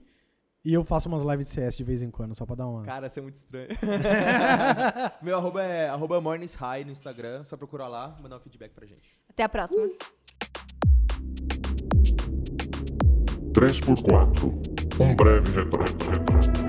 [0.65, 2.83] E eu faço umas lives de CS de vez em quando, só pra dar uma.
[2.83, 3.69] Cara, isso é muito estranho.
[5.21, 7.43] Meu arroba é arroba morningshigh no Instagram.
[7.43, 9.17] Só procurar lá, mandar um feedback pra gente.
[9.29, 9.87] Até a próxima.
[13.53, 14.43] 3x4.
[14.99, 15.85] Um breve retorno.
[15.85, 16.66] retorno.